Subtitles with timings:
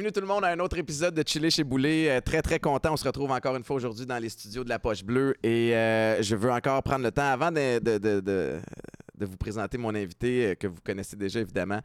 [0.00, 2.08] bienvenue tout le monde à un autre épisode de Chiller chez Boulet.
[2.08, 4.70] Euh, très très content, on se retrouve encore une fois aujourd'hui dans les studios de
[4.70, 8.20] la Poche Bleue et euh, je veux encore prendre le temps avant de, de, de,
[8.20, 11.80] de, vous présenter mon invité euh, que vous connaissez déjà évidemment.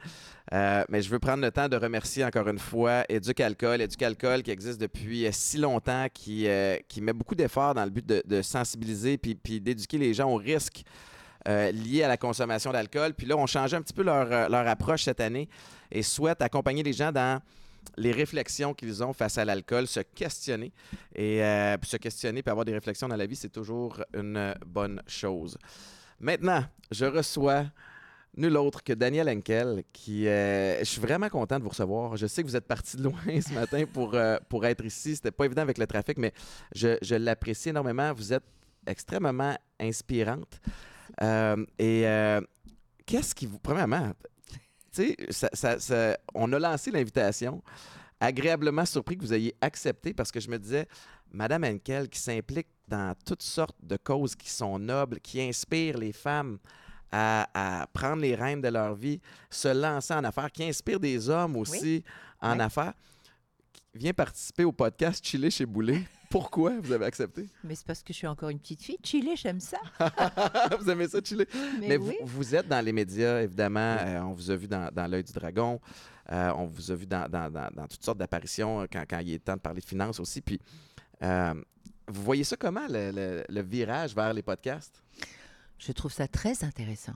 [0.53, 4.43] Mais je veux prendre le temps de remercier encore une fois Éduc Alcool, Éduc Alcool
[4.43, 6.47] qui existe depuis si longtemps, qui,
[6.87, 10.37] qui met beaucoup d'efforts dans le but de, sensibiliser puis, puis d'éduquer les gens aux
[10.37, 10.85] risques
[11.49, 13.13] euh, liés à la consommation d'alcool.
[13.13, 15.49] Puis là, on change un petit peu leur, leur approche cette année
[15.91, 17.41] et souhaite accompagner les gens dans
[17.97, 20.71] les réflexions qu'ils ont face à l'alcool, se questionner.
[21.13, 25.01] Et euh, se questionner puis avoir des réflexions dans la vie, c'est toujours une bonne
[25.07, 25.57] chose.
[26.19, 27.65] Maintenant, je reçois
[28.37, 30.27] nul autre que Daniel Henkel, qui...
[30.27, 32.17] euh, je suis vraiment content de vous recevoir.
[32.17, 35.15] Je sais que vous êtes parti de loin ce matin pour, euh, pour être ici.
[35.15, 36.33] C'était pas évident avec le trafic, mais
[36.73, 38.13] je, je l'apprécie énormément.
[38.13, 38.43] Vous êtes
[38.85, 40.59] extrêmement inspirante.
[41.21, 42.05] Euh, et
[43.05, 43.59] qu'est-ce qui vous...
[43.59, 44.11] Premièrement,
[44.95, 47.61] tu sais, ça- ça- ça- on a lancé l'invitation.
[48.19, 50.87] Agréablement surpris que vous ayez accepté parce que je me disais,
[51.31, 56.13] Madame Henkel qui s'implique dans toutes sortes de causes qui sont nobles, qui inspirent les
[56.13, 56.57] femmes
[57.11, 57.47] à,
[57.81, 61.55] à prendre les rênes de leur vie, se lancer en affaires, qui inspirent des hommes
[61.57, 62.03] aussi
[62.41, 62.61] en Oui.
[62.63, 62.93] affaires,
[63.73, 66.01] qui vient participer au podcast Chiller chez Boulet.
[66.35, 67.47] Pourquoi vous avez accepté?
[67.63, 68.97] Mais c'est parce que je suis encore une petite fille.
[69.01, 69.77] Chili, j'aime ça.
[70.79, 71.47] vous aimez ça, Chiller?
[71.79, 72.17] Mais, Mais oui.
[72.23, 73.95] vous, vous êtes dans les médias, évidemment.
[74.01, 75.79] Euh, on vous a vu dans, dans L'œil du dragon.
[76.33, 79.19] Euh, on vous a vu dans, dans- dans- dans toutes sortes d'apparitions euh, quand, quand
[79.19, 80.41] il est temps de parler de finances aussi.
[80.41, 80.59] Puis,
[81.23, 81.53] euh,
[82.09, 85.01] vous voyez ça comment, le, le- le virage vers les podcasts?
[85.79, 87.13] Je trouve ça très intéressant.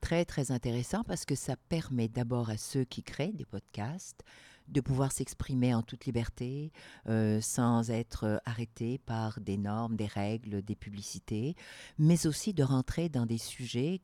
[0.00, 4.22] Très, très intéressant parce que ça permet d'abord à ceux qui créent des podcasts
[4.70, 6.72] de pouvoir s'exprimer en toute liberté,
[7.08, 11.56] euh, sans être euh, arrêtés par des normes, des règles, des publicités,
[11.98, 14.00] mais aussi de rentrer dans des sujets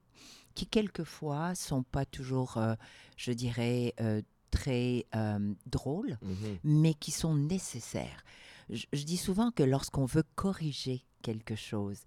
[0.54, 2.74] qui, quelquefois, sont pas toujours, euh,
[3.16, 5.04] je dirais, euh, très
[5.66, 6.18] drôles,
[6.64, 8.24] mais qui sont nécessaires.
[8.70, 12.04] Je, je dis souvent que lorsqu'on veut corriger quelque chose,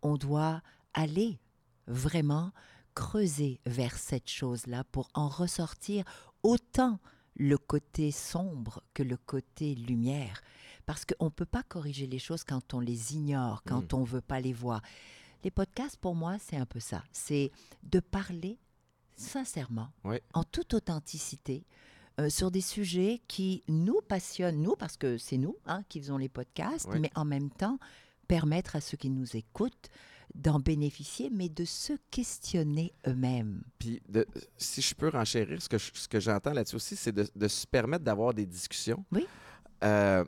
[0.00, 0.62] on doit
[0.94, 1.38] aller
[1.86, 2.50] vraiment
[2.94, 6.04] creuser vers cette chose-là pour en ressortir
[6.42, 6.98] autant
[7.36, 10.42] le côté sombre que le côté lumière.
[10.86, 14.06] Parce qu'on ne peut pas corriger les choses quand on les ignore, quand on ne
[14.06, 14.82] veut pas les voir.
[15.44, 17.04] Les podcasts, pour moi, c'est un peu ça.
[17.12, 17.50] C'est
[17.82, 18.58] de parler
[19.16, 19.90] sincèrement,
[20.34, 21.64] en toute authenticité,
[22.20, 26.18] euh, sur des sujets qui nous passionnent, nous, parce que c'est nous hein, qui faisons
[26.18, 27.78] les podcasts, mais en même temps
[28.28, 29.88] permettre à ceux qui nous écoutent
[30.34, 33.62] d'en bénéficier, mais de se questionner eux-mêmes.
[33.78, 34.26] Puis, de-
[34.56, 37.48] si je peux renchérir, ce que, je- ce que j'entends là-dessus aussi, c'est de, de
[37.48, 39.26] se permettre d'avoir des discussions Oui.
[39.84, 40.24] euh,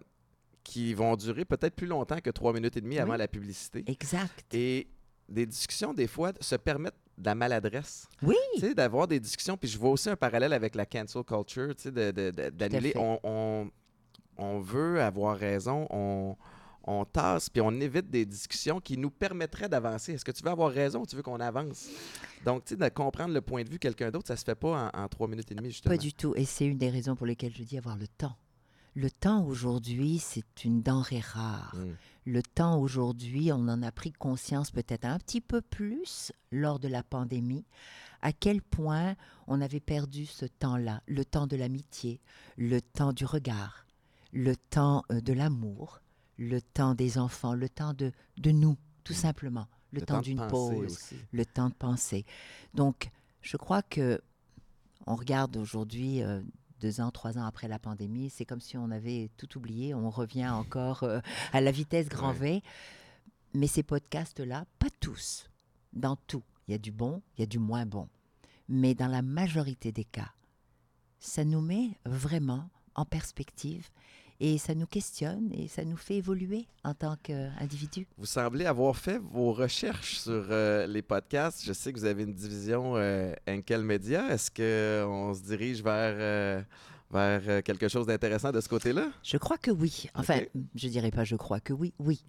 [0.62, 3.19] qui vont durer peut-être plus longtemps que trois minutes et demie avant Oui.
[3.19, 3.84] la publicité.
[3.87, 4.44] Exact.
[4.54, 4.87] Et
[5.28, 8.06] des discussions, des fois, se permettent de la maladresse.
[8.22, 8.34] Oui.
[8.54, 9.56] Tu sais, d'avoir des discussions.
[9.56, 12.50] Puis je vois aussi un parallèle avec la cancel culture, tu sais, de- de- de-
[12.50, 12.92] d'annuler.
[12.97, 13.71] On, on,
[14.36, 16.36] on veut avoir raison, on,
[16.87, 20.12] on tasse, puis on évite des discussions qui nous permettraient d'avancer.
[20.12, 21.89] Est-ce que tu veux avoir raison ou tu veux qu'on avance?
[22.45, 24.55] Donc, tu sais, de comprendre le point de vue de quelqu'un d'autre, ça se fait
[24.55, 25.95] pas en, en trois minutes et demie, justement.
[25.95, 26.34] Pas du tout.
[26.37, 28.37] Et c'est une des raisons pour lesquelles je dis avoir le temps.
[28.97, 31.75] Le temps aujourd'hui, c'est une denrée rare.
[31.75, 31.95] Mm.
[32.27, 36.87] Le temps aujourd'hui, on en a pris conscience peut-être un petit peu plus lors de
[36.87, 37.65] la pandémie,
[38.22, 39.16] à quel point
[39.49, 42.21] on avait perdu ce temps-là, le temps de l'amitié,
[42.56, 43.84] le temps du regard,
[44.33, 46.01] le temps euh, de l'amour,
[46.39, 50.93] le temps des enfants, le temps de, de nous, tout simplement, le, temps, d'une pause,
[50.93, 51.17] aussi.
[51.33, 52.25] le temps de penser.
[52.75, 53.11] Donc,
[53.43, 54.21] je crois que
[55.06, 56.41] on regarde aujourd'hui, euh,
[56.81, 59.95] deux ans, trois ans après la pandémie, c'est comme si on avait tout oublié.
[59.95, 61.21] On revient encore euh,
[61.53, 62.62] à la vitesse grand V.
[63.53, 65.48] Mais ces podcasts-là, pas tous,
[65.92, 66.42] dans tout.
[66.66, 68.09] Il y a du bon, il y a du moins bon.
[68.69, 70.33] Mais dans la majorité des cas,
[71.19, 73.89] ça nous met vraiment en perspective
[74.41, 78.07] et ça nous questionne et ça nous fait évoluer en tant qu'individu.
[78.19, 81.65] Vous semblez avoir fait vos recherches sur euh, les podcasts.
[81.65, 84.28] Je sais que vous avez une division euh, Enkel Media.
[84.33, 86.63] Est-ce qu'on se dirige vers, euh,
[87.10, 89.09] vers euh, quelque chose d'intéressant de ce côté-là?
[89.22, 90.07] Je crois que oui.
[90.15, 90.63] Enfin, Ok.
[90.75, 91.92] je dirais pas je crois que oui.
[91.98, 92.25] Oui.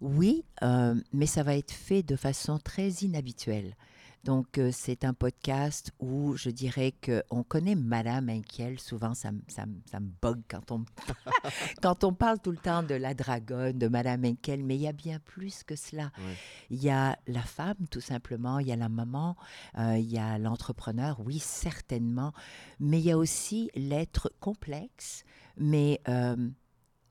[0.00, 3.76] Oui, euh, mais ça va être fait de façon très inhabituelle.
[4.24, 8.78] Donc, euh, c'est un podcast où je dirais qu'on connaît Madame Henkel.
[8.78, 10.84] Souvent, ça, me- ça, ça me bug quand on,
[11.82, 14.88] quand on parle tout le temps de la dragonne, de Madame Henkel, mais il y
[14.88, 16.12] a bien plus que cela.
[16.18, 16.34] Ouais.
[16.68, 19.36] Il y a la femme, tout simplement, il y a la maman,
[19.78, 22.32] euh, il y a l'entrepreneur, oui, certainement,
[22.78, 25.24] mais il y a aussi l'être complexe,
[25.56, 26.36] mais euh,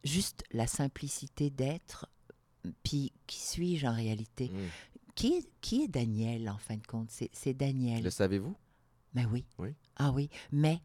[0.03, 2.07] juste la simplicité d'être.
[2.83, 4.49] Puis, qui suis-je en réalité?
[4.49, 4.67] Mm.
[5.15, 7.11] Qui est, qui est Daniel, en fin de compte?
[7.11, 8.03] C'est Daniel.
[8.03, 8.55] Le savez-vous?
[9.13, 9.45] Mais oui.
[9.57, 9.69] Oui.
[9.95, 10.29] Ah oui.
[10.51, 10.81] Mais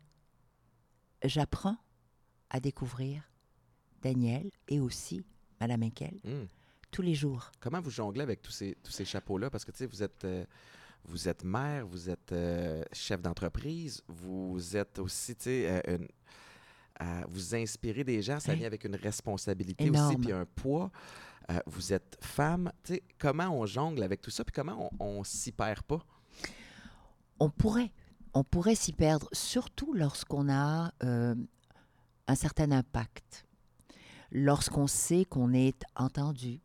[1.23, 1.76] j'apprends
[2.50, 3.23] à découvrir
[4.03, 5.25] Daniel et aussi
[5.61, 6.47] Madame Henkel Hmm.
[6.91, 7.50] tous les jours.
[7.61, 9.50] Comment vous jonglez avec tous ces, tous ces chapeaux-là?
[9.50, 10.44] Parce que, tu sais, vous êtes, euh,
[11.05, 15.99] vous êtes mère, vous êtes euh, chef d'entreprise, vous êtes aussi, tu sais, euh,
[17.29, 18.59] vous inspirez des gens, ça Oui.
[18.59, 20.21] vient avec une responsabilité aussi, Énorme.
[20.23, 20.91] puis un poids.
[21.50, 25.05] Euh, vous êtes femme, tu sais, comment on jongle avec tout ça, puis comment on,
[25.05, 26.05] on s'y perd pas?
[27.38, 27.93] On pourrait,
[28.32, 31.35] on pourrait s'y perdre, surtout lorsqu'on a euh,
[32.26, 33.46] un certain impact,
[34.32, 36.61] lorsqu'on sait qu'on est entendu,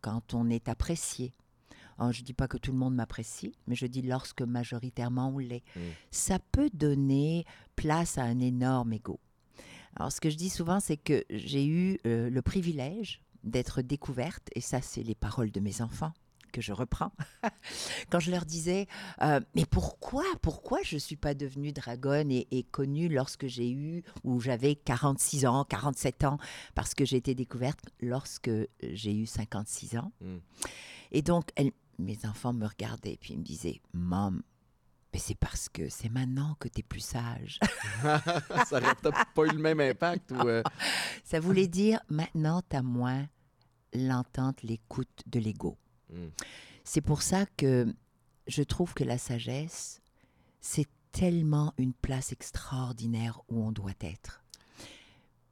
[0.00, 1.34] quand on est apprécié.
[1.98, 5.28] Alors, je ne dis pas que tout le monde m'apprécie, mais je dis lorsque majoritairement
[5.28, 5.62] on l'est.
[5.76, 5.80] Mm.
[6.10, 7.44] Ça peut donner
[7.76, 9.20] place à un énorme ego.
[9.96, 14.48] Alors, ce que je dis souvent, c'est que j'ai eu euh, le privilège d'être découverte,
[14.54, 16.12] et ça, c'est les paroles de mes enfants
[16.52, 17.12] que je reprends,
[18.10, 18.86] quand je leur disais,
[19.22, 23.70] euh, mais pourquoi, pourquoi je ne suis pas devenue dragonne et, et connue lorsque j'ai
[23.72, 26.36] eu, ou j'avais 46 ans, 47 ans,
[26.74, 28.50] parce que j'ai été découverte lorsque
[28.82, 30.12] j'ai eu 56 ans.
[30.20, 30.36] Mm.
[31.12, 34.32] Et donc, elle- mes enfants me regardaient et puis ils me disaient, Maman,
[35.14, 37.60] mais c'est parce que c'est maintenant que tu es plus sage.
[38.02, 40.40] ça aurait peut-être pas eu le même impact ou...
[40.48, 40.62] euh,
[41.24, 43.26] Ça voulait dire, maintenant, tu as moins
[43.94, 45.76] l'entente, l'écoute de l'ego.
[46.10, 46.28] mm.
[46.84, 47.94] C'est pour ça que
[48.48, 50.00] je trouve que la sagesse,
[50.60, 54.42] c'est tellement une place extraordinaire où on doit être.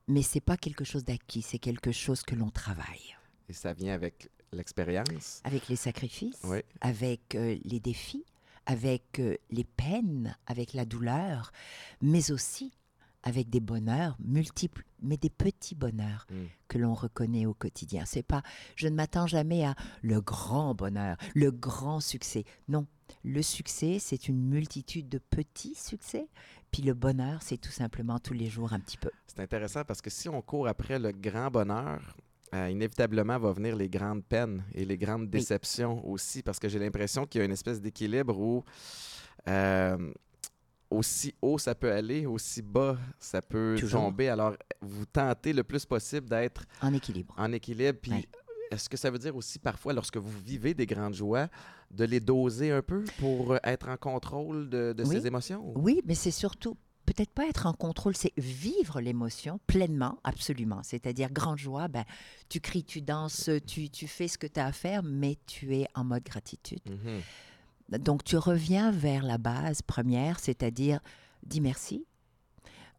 [0.08, 3.16] Mais c'est pas quelque chose d'acquis, c'est quelque chose que l'on travaille.
[3.48, 5.40] Et ça vient avec l'expérience.
[5.44, 6.58] Avec les sacrifices, Oui.
[6.80, 8.24] avec euh, les défis,
[8.66, 11.52] avec euh, les peines, avec la douleur,
[12.02, 12.72] mais aussi
[13.22, 16.34] avec des bonheurs multiples, mais des petits bonheurs Mm.
[16.68, 18.04] que l'on reconnaît au quotidien.
[18.06, 18.42] C'est pas,
[18.76, 22.44] je ne m'attends jamais à le grand bonheur, le grand succès.
[22.68, 22.86] Non,
[23.24, 26.28] le succès, c'est une multitude de petits succès.
[26.70, 29.10] Puis le bonheur, c'est tout simplement tous les jours un petit peu.
[29.26, 32.16] C'est intéressant parce que si on court après le grand bonheur,
[32.54, 36.78] euh, inévitablement va venir les grandes peines et les grandes déceptions aussi, parce que j'ai
[36.78, 38.64] l'impression qu'il y a une espèce d'équilibre où
[39.48, 40.12] euh,
[40.90, 44.02] aussi haut ça peut aller, aussi bas ça peut Toujours.
[44.02, 44.28] tomber.
[44.28, 47.34] Alors, vous tentez le plus possible d'être En équilibre.
[47.38, 47.98] en équilibre.
[48.00, 48.28] Puis,
[48.70, 51.48] est-ce que ça veut dire aussi parfois, lorsque vous vivez des grandes joies,
[51.90, 55.16] de les doser un peu pour euh, être en contrôle de, de Oui.
[55.16, 55.60] ces émotions?
[55.64, 56.76] ou- Oui, mais c'est surtout
[57.06, 60.80] peut-être pas être en contrôle, c'est vivre l'émotion pleinement, absolument.
[60.84, 62.04] C'est-à-dire grande joie, ben,
[62.48, 65.74] tu cries, tu danses, tu, tu fais ce que tu as à faire, mais tu
[65.74, 66.78] es en mode gratitude.
[66.88, 67.20] Mhm.
[67.98, 71.00] Donc tu reviens vers la base première, c'est-à-dire
[71.42, 72.06] dis merci,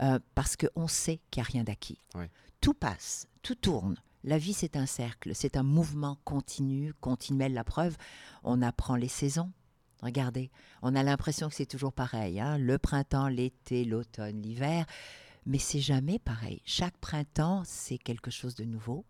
[0.01, 1.97] euh, parce qu'on sait qu'il n'y a rien d'acquis.
[2.59, 3.95] Tout passe, tout tourne.
[4.23, 7.53] La vie, c'est un cercle, c'est un mouvement continu, continuel.
[7.53, 7.97] La preuve,
[8.43, 9.51] on apprend les saisons.
[10.03, 10.51] Regardez,
[10.83, 12.39] on a l'impression que c'est toujours pareil.
[12.39, 14.85] hein, Le printemps, l'été, l'automne, l'hiver.
[15.47, 16.61] Mais c'est jamais pareil.
[16.65, 19.05] Chaque printemps, c'est quelque chose de nouveau.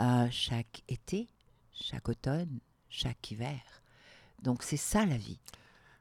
[0.00, 1.28] Euh, chaque été,
[1.72, 3.60] chaque automne, chaque hiver.
[4.42, 5.38] Donc c'est ça la vie.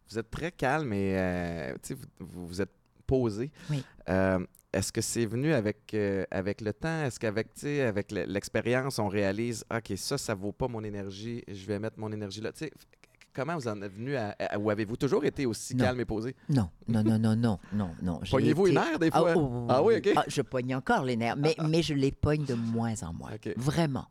[0.10, 1.74] Vous êtes très calme et euh,
[2.20, 2.74] vous, vous, êtes
[3.08, 3.52] posé.
[3.70, 3.84] Oui.
[4.10, 7.04] Euh, Est-ce que c'est venu avec, euh, avec le temps?
[7.04, 11.66] Est-ce qu'avec avec le- l'expérience, on réalise, OK, ça, ça vaut pas mon énergie, je
[11.66, 12.52] vais mettre mon énergie là?
[12.52, 13.01] Tu sais, f-
[13.34, 15.86] comment vous en êtes venu à, à- ou avez-vous toujours été aussi Non.
[15.86, 16.36] calme et posé?
[16.50, 18.20] Non, non, non, non, non, non, non.
[18.30, 19.34] Pognez-vous été- une nerfs des Ah, fois?
[19.38, 20.10] oh, Ah oui, OK.
[20.16, 23.32] ah, je pogne encore les nerfs, mais, mais je les pogne de moins en moins.
[23.34, 23.54] OK.
[23.58, 24.06] Vraiment.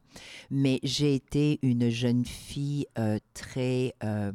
[0.51, 3.95] Mais j'ai été une jeune fille euh, très...
[4.05, 4.33] euh,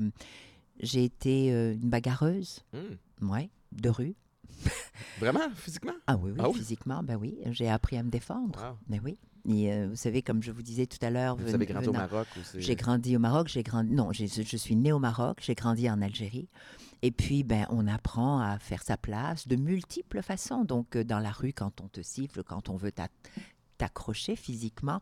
[0.80, 3.30] j'ai été euh, une bagarreuse, Hmm.
[3.32, 4.16] ouais, de rue.
[5.20, 5.50] Vraiment?
[5.56, 5.94] Physiquement?
[6.08, 6.56] Ah oui, oui, Ah oui?
[6.56, 7.38] physiquement, ben oui.
[7.52, 8.60] J'ai appris à me défendre.
[8.62, 8.78] Wow.
[8.88, 9.18] Ben oui.
[9.48, 11.36] Et euh, vous savez, comme je vous disais tout à l'heure...
[11.36, 14.92] Vous avez grandi au Maroc J'ai grandi au Maroc, j'ai grandi non, je suis née
[14.92, 16.48] au Maroc, j'ai grandi en Algérie.
[17.02, 20.64] Et puis ben on apprend à faire sa place de multiples façons.
[20.64, 23.10] Donc euh, dans la rue quand on te siffle, quand on veut t'a-
[23.78, 25.02] t'accrocher physiquement,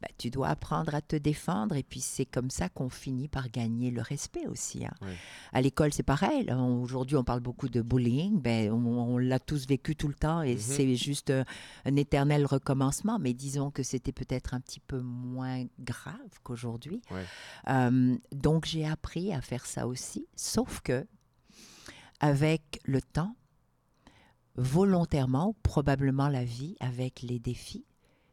[0.00, 3.48] ben, tu dois apprendre à te défendre et puis c'est comme ça qu'on finit par
[3.50, 4.84] gagner le respect aussi.
[4.84, 4.92] hein.
[5.52, 6.44] À l'école, c'est pareil.
[6.44, 6.58] là.
[6.58, 8.40] Aujourd'hui, on parle beaucoup de bullying.
[8.40, 10.60] Ben, on, on l'a tous vécu tout le temps et Mhm.
[10.60, 11.44] c'est juste euh,
[11.84, 13.18] un éternel recommencement.
[13.18, 17.00] Mais disons que c'était peut-être un petit peu moins grave qu'aujourd'hui.
[17.68, 20.26] Euh, donc, j'ai appris à faire ça aussi.
[20.36, 21.06] Sauf que,
[22.20, 23.34] avec le temps,
[24.56, 27.84] volontairement, probablement la vie, avec les défis,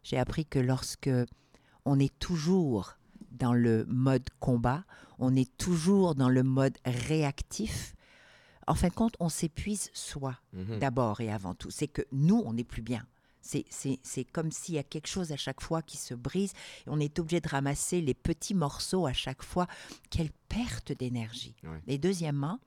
[0.03, 1.10] j'ai appris que lorsque
[1.86, 2.96] on est toujours
[3.32, 4.84] dans le mode combat,
[5.20, 7.96] on est toujours dans le mode réactif,
[8.68, 10.80] en fin de compte, on s'épuise soi Mhm.
[10.80, 11.72] d'abord et avant tout.
[11.72, 13.06] C'est que nous, on n'est plus bien.
[13.42, 13.66] C'est-
[14.32, 16.54] comme s'il y a quelque chose à chaque fois qui se brise
[16.86, 19.66] et on est obligé de ramasser les petits morceaux à chaque fois.
[20.12, 21.56] Quelle perte d'énergie.
[21.88, 22.60] Et deuxièmement,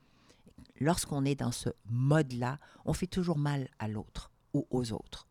[0.81, 5.29] lorsqu'on est dans ce mode-là, on fait toujours mal à l'autre ou aux autres.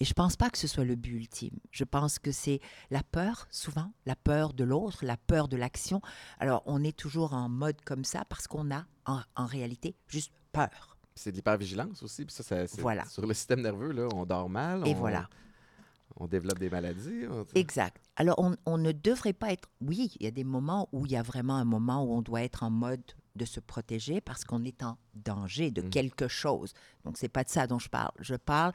[0.00, 1.58] Et je pense pas que ce soit le but ultime.
[1.70, 6.00] Je pense que c'est la peur, souvent, la peur de l'autre, la peur de l'action.
[6.38, 10.32] Alors, on est toujours en mode comme ça parce qu'on a, en, en réalité, juste
[10.52, 10.96] peur.
[11.14, 12.24] C'est de l'hypervigilance aussi.
[12.24, 13.04] Puis ça, ça c'est- Voilà.
[13.04, 14.86] Sur le système nerveux, là, on dort mal.
[14.88, 15.28] Et on- voilà.
[16.16, 17.26] On développe des maladies.
[17.30, 18.00] on- Exact.
[18.16, 19.68] Alors, on, on ne devrait pas être...
[19.82, 22.22] Oui, il y a des moments où il y a vraiment un moment où on
[22.22, 23.02] doit être en mode
[23.40, 25.90] de se protéger parce qu'on est en danger de Mhm.
[25.90, 26.72] quelque chose.
[27.04, 28.12] Donc, c'est pas de ça dont je parle.
[28.20, 28.72] Je parle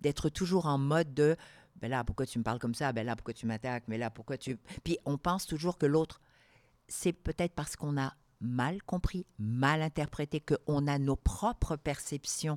[0.00, 1.36] d'être toujours en mode de...
[1.80, 2.92] Ben là, pourquoi tu me parles comme ça?
[2.92, 3.84] Ben là, pourquoi tu m'attaques?
[3.86, 4.58] Mais là, pourquoi tu...
[4.84, 6.20] Puis, on pense toujours que l'autre...
[6.90, 12.56] C'est peut-être parce qu'on a mal compris, mal interprété, qu'on a nos propres perceptions,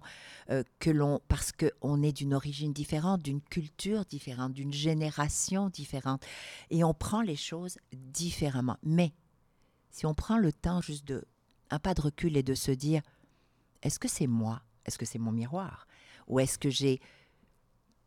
[0.50, 6.24] euh, que l'on, parce qu'on est d'une origine différente, d'une culture différente, d'une génération différente,
[6.70, 8.78] et on prend les choses différemment.
[8.84, 9.12] Mais
[9.90, 11.26] si on prend le temps juste de
[11.72, 13.02] un pas de recul et de se dire,
[13.82, 15.88] est-ce que c'est moi, est-ce que c'est mon miroir,
[16.28, 17.02] ou est-ce que j'ai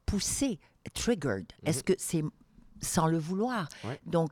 [0.07, 0.61] poussé,
[0.93, 2.23] triggered, est-ce que c'est
[2.81, 3.69] sans le vouloir?
[3.85, 4.01] Ouais.
[4.07, 4.31] Donc,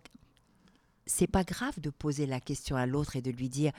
[1.06, 3.72] c'est pas grave de poser la question à l'autre et de lui dire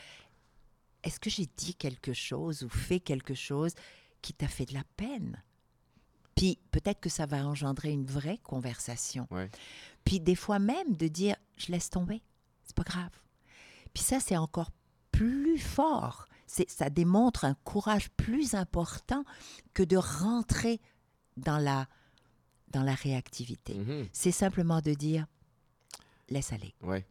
[1.04, 3.74] est-ce que j'ai dit quelque chose ou fait quelque chose
[4.22, 5.42] qui t'a fait de la peine?
[6.36, 9.28] Puis peut-être que ça va engendrer une vraie conversation.
[9.30, 9.50] Ouais.
[10.04, 12.22] Puis des fois même de dire je laisse tomber,
[12.64, 13.12] c'est pas grave.
[13.94, 14.72] Puis ça c'est encore
[15.14, 16.28] plus fort.
[16.48, 19.24] C'est ça démontre un courage plus important
[19.74, 20.82] que de rentrer
[21.38, 21.88] dans la
[22.68, 23.76] dans la réactivité.
[23.76, 24.08] Mhm.
[24.12, 25.26] C'est simplement de dire
[26.30, 27.06] laisse aller, Ouais.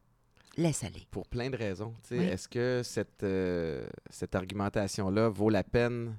[0.56, 1.06] laisse aller.
[1.11, 1.94] Pour plein de raisons.
[2.11, 2.18] Oui.
[2.18, 6.18] Est-ce que cette, euh, cette argumentation-là vaut la peine?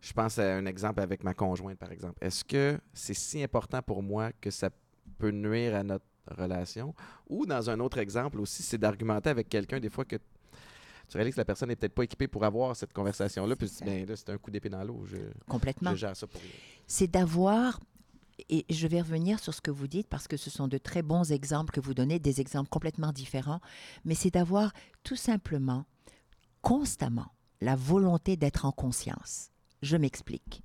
[0.00, 2.18] Je pense à un exemple avec ma conjointe, par exemple.
[2.20, 4.70] Est-ce que c'est si important pour moi que ça
[5.18, 6.94] peut nuire à notre relation?
[7.28, 10.16] Ou dans un autre exemple aussi, c'est d'argumenter avec quelqu'un des fois que
[11.08, 13.76] tu réalises que la personne n'est peut-être pas équipée pour avoir cette conversation-là, puis tu
[13.76, 15.04] dis, ben là, c'est un coup d'épée dans l'eau.
[15.04, 15.16] Je,
[15.48, 15.90] Complètement.
[15.90, 16.40] je gère ça pour
[16.86, 17.80] c'est d'avoir,
[18.48, 21.02] et je vais revenir sur ce que vous dites parce que ce sont de très
[21.02, 23.60] bons exemples que vous donnez, des exemples complètement différents,
[24.04, 25.86] mais c'est d'avoir tout simplement,
[26.62, 29.50] constamment, la volonté d'être en conscience.
[29.82, 30.62] Je m'explique.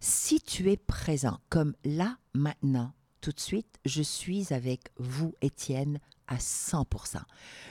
[0.00, 5.98] Si tu es présent, comme là, maintenant, tout de suite, je suis avec vous, Étienne,
[6.28, 7.18] à 100%.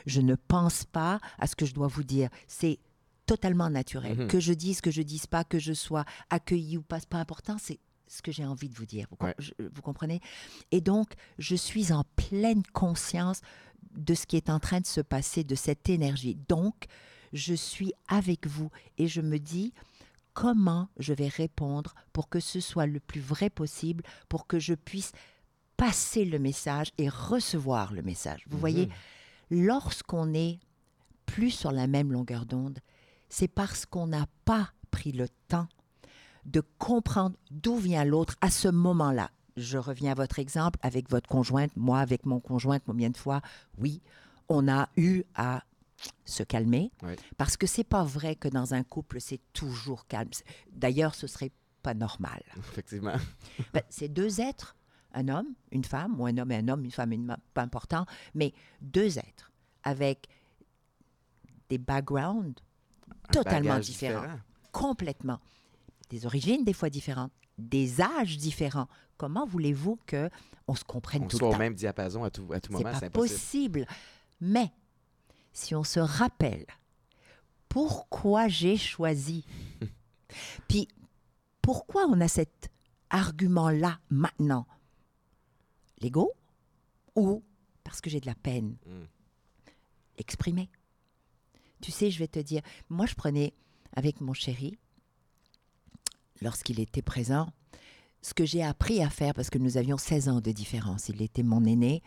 [0.06, 2.30] Je ne pense pas à ce que je dois vous dire.
[2.48, 2.80] C'est
[3.26, 4.18] totalement naturel.
[4.20, 4.28] Mhm.
[4.28, 7.20] Que je dise, que je dise pas, que je sois accueilli ou pas, c'est pas
[7.20, 7.58] important.
[7.60, 9.08] C'est ce que j'ai envie de vous dire.
[9.10, 9.36] Vous, com- Ouais.
[9.40, 10.20] je- vous comprenez?
[10.72, 13.42] Et donc, je suis en pleine conscience
[13.96, 16.38] de ce qui est en train de se passer, de cette énergie.
[16.48, 16.86] Donc,
[17.32, 19.74] je suis avec vous et je me dis
[20.34, 24.74] comment je vais répondre pour que ce soit le plus vrai possible, pour que je
[24.74, 25.12] puisse
[25.86, 28.46] passer le message et recevoir le message.
[28.50, 28.88] Vous voyez,
[29.52, 29.66] Mhm.
[29.68, 30.60] lorsqu'on est
[31.26, 32.80] plus sur la même longueur d'onde,
[33.28, 35.68] c'est parce qu'on n'a pas pris le temps
[36.46, 39.30] de comprendre d'où vient l'autre à ce moment-là.
[39.58, 43.42] Je reviens à votre exemple avec votre conjointe, moi avec mon conjoint, combien de fois,
[43.78, 44.02] oui,
[44.48, 45.64] on a eu à
[46.24, 46.92] se calmer,
[47.38, 50.30] parce que c'est pas vrai que dans un couple, c'est toujours calme.
[50.72, 52.42] D'ailleurs, ce serait pas normal.
[52.58, 53.16] Effectivement.
[53.74, 54.76] Ben, c'est deux êtres,
[55.14, 57.38] un homme, une femme, ou un homme et un homme, une femme et une femme,
[57.54, 59.52] pas important, mais deux êtres
[59.84, 60.28] avec
[61.70, 62.62] des backgrounds
[63.30, 64.22] Un Totalement bagage différent.
[64.22, 64.40] différent.
[64.72, 65.40] complètement,
[66.10, 68.88] des origines des fois différentes, des âges différents.
[69.18, 70.30] Comment voulez-vous que
[70.68, 71.60] on se comprenne On tout soit le au temps?
[71.60, 73.86] même diapason à tout, à tout C'est moment, pas c'est impossible.
[73.86, 73.88] possible.
[74.42, 74.72] Mais
[75.54, 76.66] si on se rappelle
[77.70, 79.46] pourquoi j'ai choisi,
[80.68, 80.88] puis
[81.62, 82.70] pourquoi on a cet
[83.10, 84.66] argument-là maintenant,
[86.04, 86.32] l'ego
[87.16, 87.44] ou
[87.84, 89.06] parce que j'ai de la peine, Mm.
[90.18, 90.70] exprimer.
[91.82, 93.54] Tu sais, je vais te dire, moi je prenais
[93.96, 94.78] avec mon chéri,
[96.42, 97.50] lorsqu'il était présent,
[98.22, 101.22] ce que j'ai appris à faire, parce que nous avions 16 ans de différence, il
[101.22, 102.02] était mon aîné,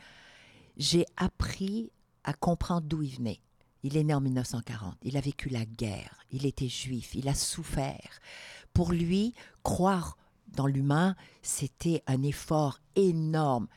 [0.76, 1.90] j'ai appris
[2.24, 3.40] à comprendre d'où il venait.
[3.82, 7.34] Il est né en 1940, il a vécu la guerre, il était juif, il a
[7.34, 8.18] souffert.
[8.72, 10.16] Pour lui, croire
[10.48, 13.68] dans l'humain, c'était un effort énorme.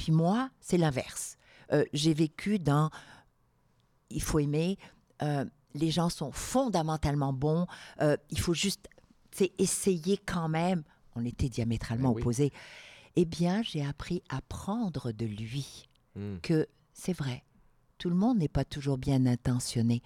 [0.00, 1.36] Puis moi, c'est l'inverse.
[1.72, 2.90] Euh, j'ai vécu dans
[4.08, 4.78] il faut aimer,
[5.22, 7.66] euh, les gens sont fondamentalement bons,
[8.00, 8.88] euh, il faut juste
[9.58, 10.82] essayer quand même.
[11.14, 12.22] On était diamétralement oui.
[12.22, 12.50] opposés.
[13.14, 16.38] Eh bien, j'ai appris à prendre de lui Mm.
[16.42, 17.44] que c'est vrai,
[17.98, 20.02] tout le monde n'est pas toujours bien intentionné.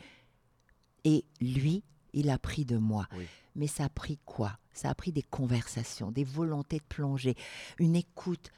[1.04, 1.82] Et lui,
[2.12, 3.06] il a pris de moi.
[3.16, 3.26] Oui.
[3.56, 4.58] Mais ça a pris quoi?
[4.72, 7.36] Ça a pris des conversations, des volontés de plonger,
[7.78, 8.50] une écoute,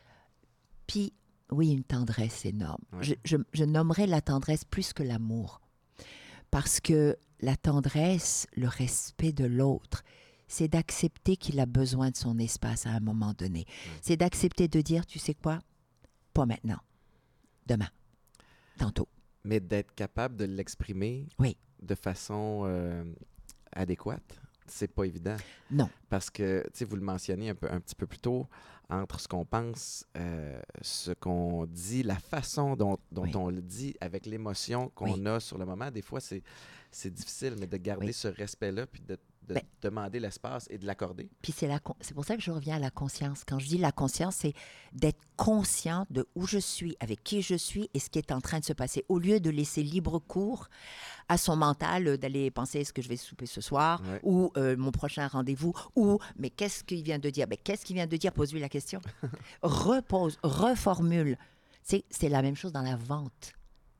[0.86, 1.12] puis
[1.50, 2.82] oui, une tendresse énorme.
[2.92, 3.02] Ouais.
[3.02, 5.60] Je, je- je nommerais la tendresse plus que l'amour.
[6.50, 10.02] Parce que la tendresse, le respect de l'autre,
[10.48, 13.64] c'est d'accepter qu'il a besoin de son espace à un moment donné.
[14.00, 15.58] C'est d'accepter de dire, tu sais quoi,
[16.32, 16.78] pas maintenant,
[17.66, 17.88] demain,
[18.78, 19.08] tantôt.
[19.44, 21.56] Mais d'être capable de l'exprimer Oui.
[21.82, 23.04] de façon euh,
[23.72, 25.36] adéquate, c'est pas évident.
[25.70, 25.88] Non.
[26.08, 28.46] Parce que, tu sais, vous le mentionnez un, peu, un petit peu plus tôt,
[28.88, 33.32] entre ce qu'on pense, euh, ce qu'on dit, la façon dont, dont Oui.
[33.34, 35.26] on le dit, avec l'émotion qu'on Oui.
[35.26, 36.42] a sur le moment, des fois, c'est,
[37.10, 38.12] difficile, mais de garder Oui.
[38.12, 41.30] ce respect-là, puis de, de Ben- demander l'espace et de l'accorder.
[41.42, 43.44] Puis c'est la c'est pour ça que je reviens à la conscience.
[43.46, 44.54] Quand je dis la conscience, c'est
[44.92, 48.40] d'être conscient de où je suis, avec qui je suis et ce qui est en
[48.40, 50.68] train de se passer, au lieu de laisser libre cours
[51.28, 54.20] à son mental euh, d'aller penser est-ce que je vais souper ce soir Ouais.
[54.22, 57.46] ou euh, mon prochain rendez-vous ou mais qu'est-ce qu'il vient de dire?
[57.46, 58.32] Ben, qu'est-ce qu'il vient de dire?
[58.32, 59.00] Pose-lui la question.
[59.62, 61.38] Repose, reformule.
[61.82, 63.52] C'est c'est la même chose dans la vente.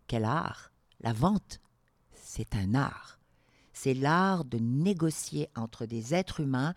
[0.09, 1.61] Quel art La vente,
[2.15, 3.16] c'est un art.
[3.79, 6.73] C'est l'art de négocier entre des êtres humains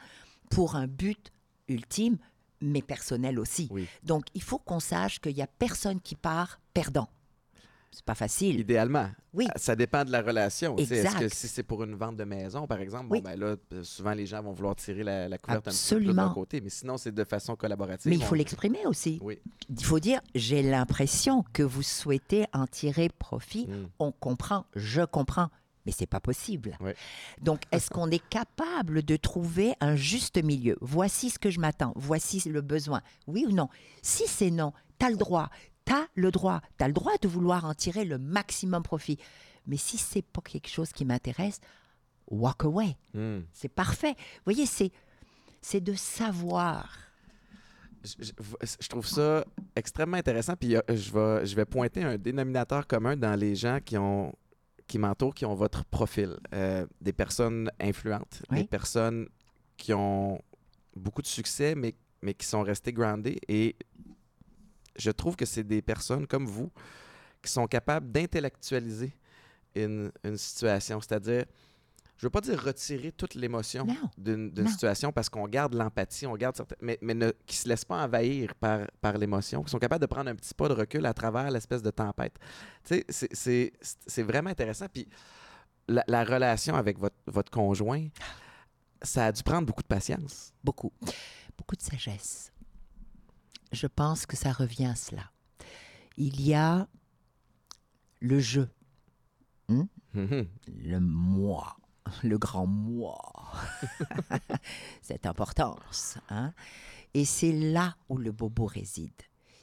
[0.50, 1.32] pour un but
[1.70, 2.18] ultime,
[2.62, 3.70] mais personnel aussi.
[3.72, 3.88] Oui.
[4.04, 7.08] Donc, il faut qu'on sache qu'il n'y a personne qui part perdant.
[7.92, 8.60] C'est pas facile.
[8.60, 9.10] Idéalement.
[9.34, 9.48] Oui.
[9.56, 10.76] Ça dépend de la relation.
[10.76, 13.22] Est-ce que si c'est pour une vente de maison, par exemple, Oui.
[13.22, 15.96] bon, ben là, souvent les gens vont vouloir tirer la, la couverte un petit peu
[16.02, 16.60] plus de leur côté.
[16.60, 18.10] Mais sinon, c'est de façon collaborative.
[18.10, 19.20] Mais il faut On- l'exprimer aussi.
[19.22, 19.40] Oui.
[19.70, 23.68] Il faut dire, j'ai l'impression que vous souhaitez en tirer profit.
[23.68, 23.88] Mm.
[24.00, 25.48] On comprend, je comprends,
[25.86, 26.78] mais c'est pas possible.
[26.82, 26.96] Ouais.
[27.42, 30.78] Donc, est-ce qu'on est capable de trouver un juste milieu?
[30.82, 33.02] Voici ce que je m'attends, voici le besoin.
[33.28, 33.70] Oui ou non?
[34.02, 35.50] Si c'est non, tu as le droit.
[35.86, 36.62] Tu as le droit.
[36.78, 39.18] Tu as le droit de vouloir en tirer le maximum profit.
[39.66, 41.60] Mais si c'est pas quelque chose qui m'intéresse,
[42.30, 42.96] walk away.
[43.14, 43.40] Mm.
[43.54, 44.14] C'est parfait.
[44.18, 44.92] Vous voyez, c'est
[45.62, 46.96] c'est de savoir.
[48.04, 48.32] Je, je-
[48.80, 49.44] je trouve ça
[49.76, 50.54] extrêmement intéressant.
[50.56, 54.34] Puis euh, je vais, je vais pointer un dénominateur commun dans les gens qui ont
[54.90, 56.38] qui m'entourent, qui ont votre profil.
[56.54, 58.62] Euh, des personnes influentes, Oui.
[58.64, 59.30] des personnes
[59.78, 60.42] qui ont
[60.96, 63.40] beaucoup de succès, mais, mais qui sont restées groundées.
[63.48, 63.76] Et
[64.98, 66.70] je trouve que c'est des personnes comme vous
[67.42, 69.14] qui sont capables d'intellectualiser
[69.76, 71.00] une, une situation.
[71.00, 71.46] C'est-à-dire,
[72.20, 76.56] je veux pas dire retirer toute l'émotion d'une situation parce qu'on garde l'empathie, on garde
[76.56, 80.02] certaines, mais, mais ne, qui se laissent pas envahir par, par l'émotion, qui sont capables
[80.02, 82.38] de prendre un petit pas de recul à travers l'espèce de tempête.
[82.84, 84.88] Tu sais, c'est- vraiment intéressant.
[84.94, 85.08] Puis
[85.88, 88.06] la, la relation avec votre, votre conjoint,
[89.02, 90.54] ça a dû prendre beaucoup de patience.
[90.64, 90.92] Beaucoup.
[91.58, 92.52] Beaucoup de sagesse.
[93.72, 95.32] Je pense que ça revient à cela.
[96.18, 96.86] Il y a
[98.20, 98.62] le je,
[99.70, 99.88] Mhm.
[100.68, 101.78] le moi,
[102.24, 103.34] le grand moi.
[105.02, 106.18] Cette importance.
[106.30, 106.54] Hein?
[107.14, 109.12] Et c'est là où le bobo réside.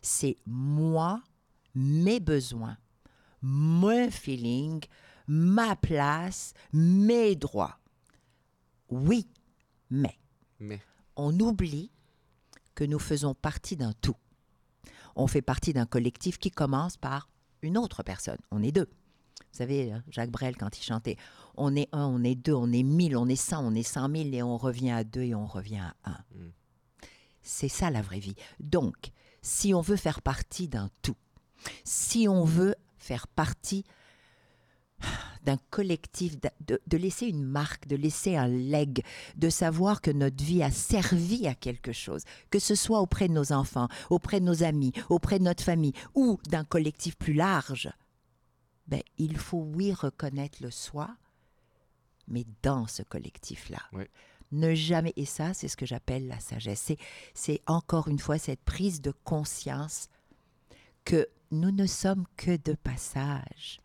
[0.02, 1.22] C'est moi,
[1.74, 2.76] mes besoins,
[3.42, 4.82] mon feeling,
[5.26, 7.78] ma place, mes droits.
[8.88, 9.28] Oui,
[9.90, 10.16] mais
[10.60, 10.80] Mais
[11.16, 11.90] on oublie
[12.74, 14.16] que nous faisons partie d'un tout.
[15.16, 17.28] On fait partie d'un collectif qui commence par
[17.62, 18.38] une autre personne.
[18.50, 18.88] On est deux.
[19.56, 21.16] Vous savez, hein, Jacques Brel, quand il chantait,
[21.56, 24.06] on est un, on est deux, on est mille, on est cent, on est cent
[24.06, 26.18] mille, et on revient à deux et on revient à un.
[26.34, 26.50] Mm.
[27.40, 28.34] C'est ça la vraie vie.
[28.60, 31.16] Donc, si on veut faire partie d'un tout,
[31.84, 33.86] si on veut faire partie
[35.42, 39.02] d'un collectif, de, de- de laisser une marque, de laisser un leg,
[39.36, 43.32] de savoir que notre vie a servi à quelque chose, que ce soit auprès de
[43.32, 47.88] nos enfants, auprès de nos amis, auprès de notre famille ou d'un collectif plus large,
[48.88, 51.16] ben, il faut, oui, reconnaître le soi,
[52.28, 53.80] mais dans ce collectif-là.
[53.92, 54.04] Oui.
[54.52, 56.92] Ne jamais, et ça, c'est ce que j'appelle la sagesse.
[57.34, 60.08] C'est- encore une fois cette prise de conscience
[61.04, 63.80] que nous ne sommes que de passage.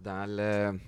[0.00, 0.78] dans le-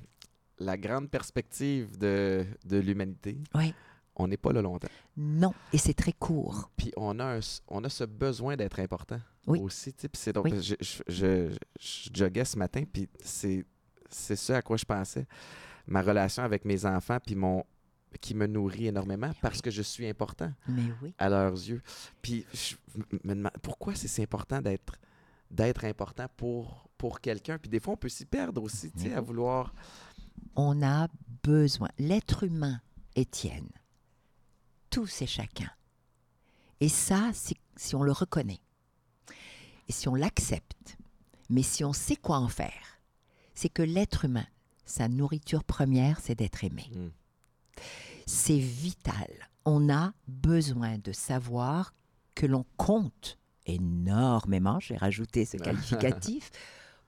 [0.58, 3.74] la grande perspective de, de l'humanité, Oui.
[4.20, 4.88] On n'est pas là longtemps.
[5.16, 6.70] Non, et c'est très court.
[6.76, 9.58] Puis on a, un- on a ce besoin d'être important Oui.
[9.60, 9.94] aussi.
[10.14, 10.62] c'est donc, Oui.
[10.62, 13.64] je, je, je, je joguais ce matin, puis c'est,
[14.08, 15.26] c'est ce à quoi je pensais.
[15.86, 17.64] Ma relation avec mes enfants, puis mon
[18.20, 21.14] qui me nourrit énormément parce que je suis important Mais oui.
[21.16, 21.80] à leurs yeux.
[22.20, 22.74] Puis je
[23.22, 24.96] me demande pourquoi c'est si important d'être
[25.48, 27.58] d'être important pour, pour quelqu'un?
[27.58, 29.72] Puis des fois, on peut s'y perdre aussi, tu sais, à vouloir...
[30.56, 31.08] On a
[31.42, 31.88] besoin.
[31.98, 32.80] L'être humain,
[33.16, 33.68] Étienne,
[34.90, 35.70] tous et chacun.
[36.80, 38.60] Et ça, c'est si on le reconnaît.
[39.88, 40.96] Et si on l'accepte.
[41.48, 43.00] Mais si on sait quoi en faire,
[43.54, 44.46] c'est que l'être humain,
[44.84, 46.90] sa nourriture première, c'est d'être aimé.
[46.94, 47.08] Mm.
[48.26, 49.30] C'est vital.
[49.64, 51.94] On a besoin de savoir
[52.34, 56.50] que l'on compte énormément, j'ai rajouté ce qualificatif,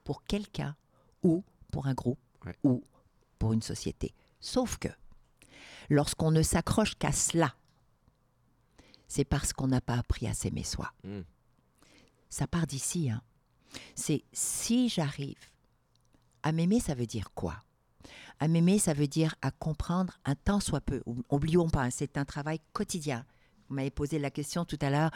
[0.04, 0.76] pour quelqu'un
[1.22, 2.56] ou pour un groupe Ouais.
[2.64, 2.82] ou
[3.38, 4.12] pour une société.
[4.40, 4.88] Sauf que
[5.90, 7.54] Lorsqu'on ne s'accroche qu'à cela,
[9.14, 10.90] c'est parce qu'on n'a pas appris à s'aimer soi.
[11.04, 11.20] Mm.
[12.30, 13.10] Ça part d'ici.
[13.10, 13.20] Hein.
[13.94, 15.50] C'est si j'arrive
[16.42, 17.56] à m'aimer, ça veut dire quoi?
[18.40, 21.02] À m'aimer, ça veut dire à comprendre un temps soit peu.
[21.04, 23.26] Ou- Oublions pas, hein, c'est un travail quotidien.
[23.68, 25.10] Vous m'avez posé la question tout à l'heure.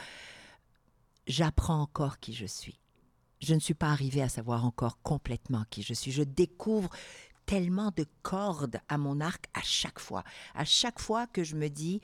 [1.27, 2.79] J'apprends encore qui je suis.
[3.41, 6.13] Je ne suis pas arrivée à savoir encore complètement qui je suis.
[6.13, 6.91] Je découvre
[7.47, 10.23] tellement de cordes à mon arc à chaque fois.
[10.55, 12.03] À chaque fois que je me dis,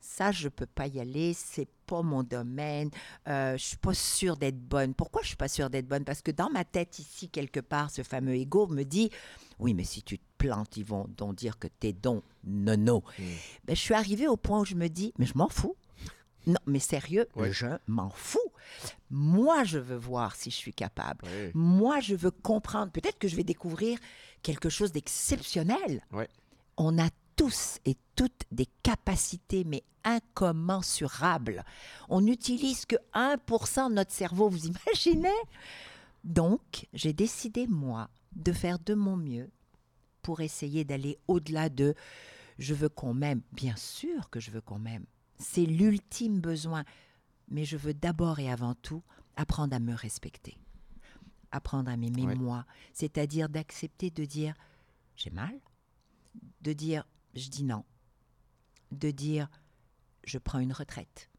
[0.00, 2.90] ça, je peux pas y aller, c'est pas mon domaine,
[3.28, 4.94] euh, je suis pas sûre d'être bonne.
[4.94, 6.04] Pourquoi je suis pas sûre d'être bonne?
[6.04, 9.10] Parce que dans ma tête, ici, quelque part, ce fameux ego me dit,
[9.58, 13.02] oui, mais si tu te plantes, ils vont donc dire que t'es donc nono.
[13.18, 13.22] Mm.
[13.64, 15.76] Ben, je suis arrivée au point où je me dis, mais je m'en fous.
[16.46, 18.38] Non, mais sérieux, je m'en fous.
[19.10, 21.24] Moi, je veux voir si je suis capable.
[21.24, 21.50] Oui.
[21.54, 22.92] Moi, je veux comprendre.
[22.92, 23.98] Peut-être que je vais découvrir
[24.42, 26.06] quelque chose d'exceptionnel.
[26.76, 31.64] On a tous et toutes des capacités, mais incommensurables.
[32.08, 35.28] On n'utilise que 1% de notre cerveau, vous imaginez?
[36.24, 39.50] Donc, j'ai décidé, moi, de faire de mon mieux
[40.22, 41.94] pour essayer d'aller au-delà de
[42.58, 43.42] je veux qu'on m'aime.
[43.52, 45.04] Bien sûr que je veux qu'on m'aime.
[45.38, 46.84] C'est l'ultime besoin.
[47.48, 49.02] Mais je veux d'abord et avant tout
[49.36, 50.56] apprendre à me respecter.
[51.52, 52.34] Apprendre à m'aimer Ouais.
[52.34, 52.64] moi.
[52.92, 54.54] C'est-à-dire d'accepter de dire
[55.14, 55.54] j'ai mal.
[56.62, 57.04] De dire
[57.36, 57.84] je dis non.
[58.92, 59.48] De dire
[60.24, 61.30] je prends une retraite.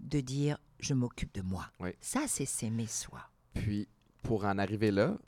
[0.00, 1.66] De dire je m'occupe de moi.
[2.00, 3.20] Ça, c'est s'aimer soi.
[3.54, 3.88] Puis,
[4.22, 5.18] pour en arriver là,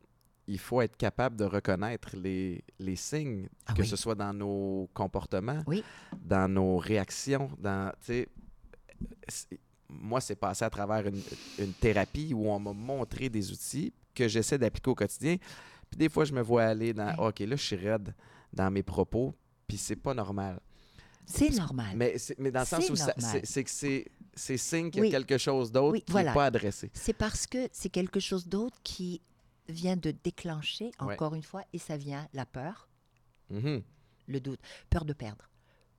[0.47, 3.89] il faut être capable de reconnaître les, les signes, Ah que oui.
[3.89, 5.83] ce soit dans nos comportements, Oui.
[6.21, 7.93] dans nos réactions, dans,
[9.89, 11.21] moi, c'est passé à travers une,
[11.59, 15.37] une thérapie où on m'a montré des outils que j'essaie d'appliquer au quotidien.
[15.89, 17.13] Puis des fois, je me vois aller dans.
[17.17, 18.15] OK, là, je suis raide
[18.53, 19.35] dans mes propos,
[19.71, 20.61] puis c'est pas normal.
[21.27, 21.93] C'est normal.
[21.97, 25.11] Mais, mais dans le sens où c'est que c'est c'est signe qu'il y a Oui.
[25.11, 26.33] quelque chose d'autre Oui, qui n'est voilà.
[26.33, 26.91] pas adressé.
[26.95, 29.21] C'est parce que c'est quelque chose d'autre qui
[29.69, 31.15] vient de déclencher, Ouais.
[31.15, 32.89] encore une fois, et ça vient la peur,
[33.51, 33.83] Mhm.
[34.29, 35.49] le doute, peur de perdre,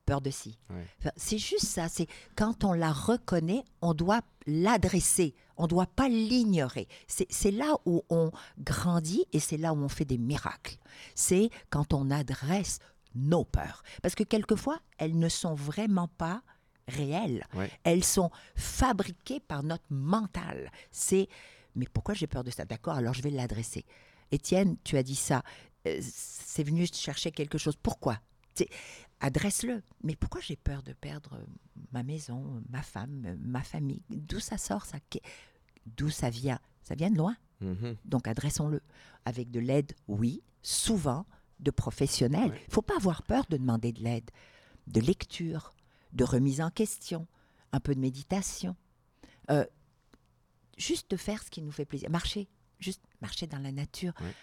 [0.06, 0.58] peur de si.
[0.70, 0.86] Ouais.
[0.98, 5.86] Enfin, c'est juste ça, c'est quand on la reconnaît, on doit l'adresser, on ne doit
[5.86, 6.88] pas l'ignorer.
[7.06, 10.76] C'est là où on grandit et c'est là où on fait des miracles.
[11.14, 12.78] C'est quand on adresse
[13.14, 13.82] nos peurs.
[14.02, 16.42] Parce que quelquefois, elles ne sont vraiment pas
[16.88, 17.44] réelles.
[17.54, 17.70] Ouais.
[17.84, 20.70] Elles sont fabriquées par notre mental.
[20.90, 21.28] C'est
[21.74, 22.64] mais pourquoi j'ai peur de ça?
[22.64, 23.84] D'accord, alors je vais l'adresser.
[24.30, 25.42] Étienne, tu as dit ça.
[25.86, 27.76] Euh, c'est venu chercher quelque chose.
[27.82, 28.20] Pourquoi?
[29.20, 29.82] Adresse-le.
[30.02, 31.44] Mais pourquoi j'ai peur de perdre euh,
[31.92, 34.02] ma maison, ma femme, euh, ma famille?
[34.10, 34.98] D'où ça sort ça?
[35.86, 36.58] D'où ça vient?
[36.82, 37.36] Ça vient de loin.
[37.60, 37.96] Mhm.
[38.04, 38.80] Donc adressons-le.
[39.24, 41.24] Avec de l'aide, oui, souvent
[41.62, 42.46] de professionnels.
[42.46, 42.64] Il Ouais.
[42.68, 44.30] ne faut pas avoir peur de demander de l'aide,
[44.86, 45.72] de lecture,
[46.12, 47.26] de remise en question,
[47.72, 48.76] un peu de méditation.
[49.50, 49.64] Euh,
[50.76, 52.10] juste de faire ce qui nous fait plaisir.
[52.10, 52.48] Marcher,
[52.78, 54.12] juste marcher dans la nature.
[54.20, 54.34] Ouais.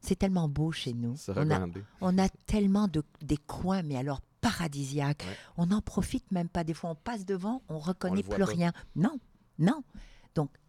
[0.00, 1.16] C'est tellement beau chez nous.
[1.28, 1.84] On a, regarder.
[2.00, 5.24] on a tellement de, des coins, mais alors paradisiaques.
[5.26, 5.36] Ouais.
[5.56, 6.62] On n'en profite même pas.
[6.64, 8.72] Des fois, on passe devant, on reconnaît plus rien.
[8.94, 9.18] Non,
[9.58, 9.82] non.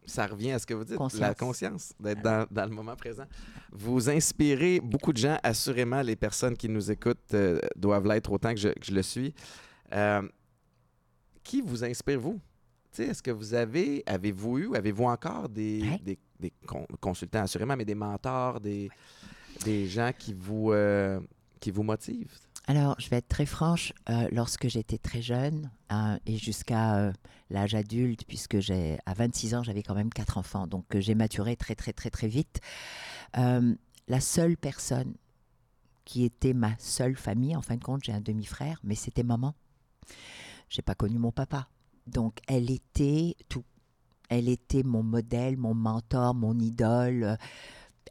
[0.05, 1.35] Ça revient à ce que vous dites, la Conscience.
[1.37, 3.25] conscience, d'être dans, dans le moment présent.
[3.71, 8.49] Vous inspirez beaucoup de gens, assurément, les personnes qui nous écoutent euh, doivent l'être autant
[8.53, 9.33] que je, que je le suis.
[9.93, 10.27] Euh,
[11.43, 12.39] qui vous inspire, vous?
[12.97, 15.99] Est-ce que vous avez, avez-vous eu, avez-vous encore des, Ouais.
[16.03, 18.89] des, des con- consultants, assurément, mais des mentors, des,
[19.63, 21.19] des gens qui vous, euh,
[21.59, 22.33] qui vous motivent?
[22.69, 23.93] Alors, je vais être très franche.
[24.11, 27.13] euh, lorsque j'étais très jeune hein, et jusqu'à euh,
[27.49, 31.15] l'âge adulte, puisque j'ai à 26 ans, j'avais quand même quatre enfants, donc euh, j'ai
[31.15, 32.61] maturé très très très très vite.
[33.33, 35.15] la seule personne
[36.05, 39.55] qui était ma seule famille, en fin de compte, j'ai un demi-frère, mais c'était maman.
[40.69, 41.69] J'ai pas connu mon papa,
[42.05, 43.65] donc elle était tout.
[44.29, 47.35] Elle était mon modèle, mon mentor, mon idole.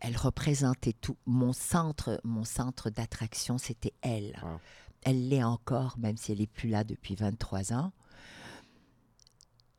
[0.01, 1.17] Elle représentait tout.
[1.27, 4.39] Mon centre, mon centre d'attraction, c'était elle.
[4.43, 4.61] Wow.
[5.03, 7.93] Elle l'est encore, même si elle n'est plus là depuis 23 ans.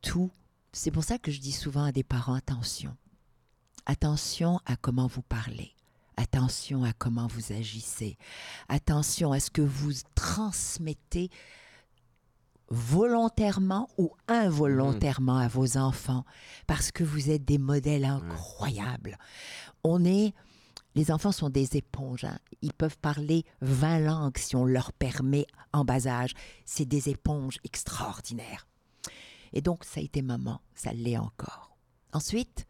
[0.02, 0.30] Tout.
[0.72, 2.96] C'est pour ça que je dis souvent à des parents, attention.
[3.86, 5.74] Attention à comment vous parlez.
[6.16, 8.16] Attention à comment vous agissez.
[8.68, 11.30] Attention à ce que vous transmettez
[12.70, 16.24] volontairement ou involontairement à vos enfants
[16.66, 19.18] parce que vous êtes des modèles incroyables.
[19.84, 20.34] On est
[20.96, 22.24] les enfants sont des éponges.
[22.24, 22.38] hein.
[22.62, 26.34] Ils peuvent parler 20 langues si on leur permet en bas âge.
[26.64, 28.66] C'est des éponges extraordinaires.
[29.52, 31.76] Et donc, ça a été maman, ça l'est encore.
[32.12, 32.66] Ensuite,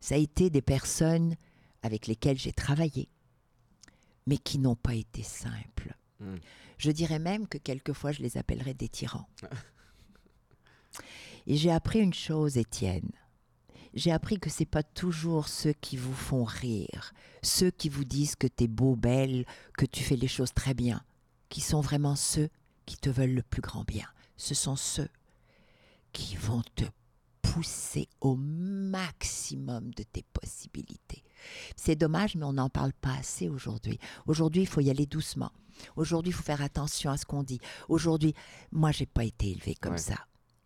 [0.00, 1.36] ça a été des personnes
[1.82, 3.08] avec lesquelles j'ai travaillé,
[4.26, 5.96] mais qui n'ont pas été simples.
[6.20, 6.36] Mm.
[6.78, 9.28] Je dirais même que quelquefois, je les appellerais des tyrans.
[11.46, 13.10] Et j'ai appris une chose, Étienne.
[13.94, 18.34] J'ai appris que c'est pas toujours ceux qui vous font rire, ceux qui vous disent
[18.34, 19.46] que tu es beau, belle,
[19.78, 21.02] que tu fais les choses très bien,
[21.48, 22.48] qui sont vraiment ceux
[22.86, 24.08] qui te veulent le plus grand bien.
[24.36, 25.08] Ce sont ceux
[26.12, 26.84] qui vont te
[27.42, 31.22] pousser au maximum de tes possibilités.
[31.76, 33.98] C'est dommage, mais on n'en parle pas assez aujourd'hui.
[34.26, 35.52] Aujourd'hui, il faut y aller doucement.
[35.96, 37.60] Aujourd'hui, il faut faire attention à ce qu'on dit.
[37.88, 38.34] Aujourd'hui,
[38.72, 39.98] moi, j'ai pas été élevée comme Ouais.
[39.98, 40.16] ça.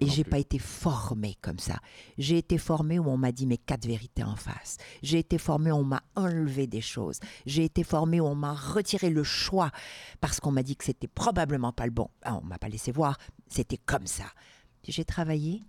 [0.01, 1.81] Et j'ai pas été formée comme ça.
[2.19, 4.77] J'ai été formée où on m'a dit mes quatre vérités en face.
[5.03, 7.19] J'ai été formée où on m'a enlevé des choses.
[7.47, 9.73] J'ai été formée où on m'a retiré le choix
[10.21, 12.11] parce qu'on m'a dit que c'était probablement pas le bon.
[12.23, 13.19] Ah, on m'a pas laissé voir.
[13.49, 14.27] C'était comme ça.
[14.87, 15.65] J'ai travaillé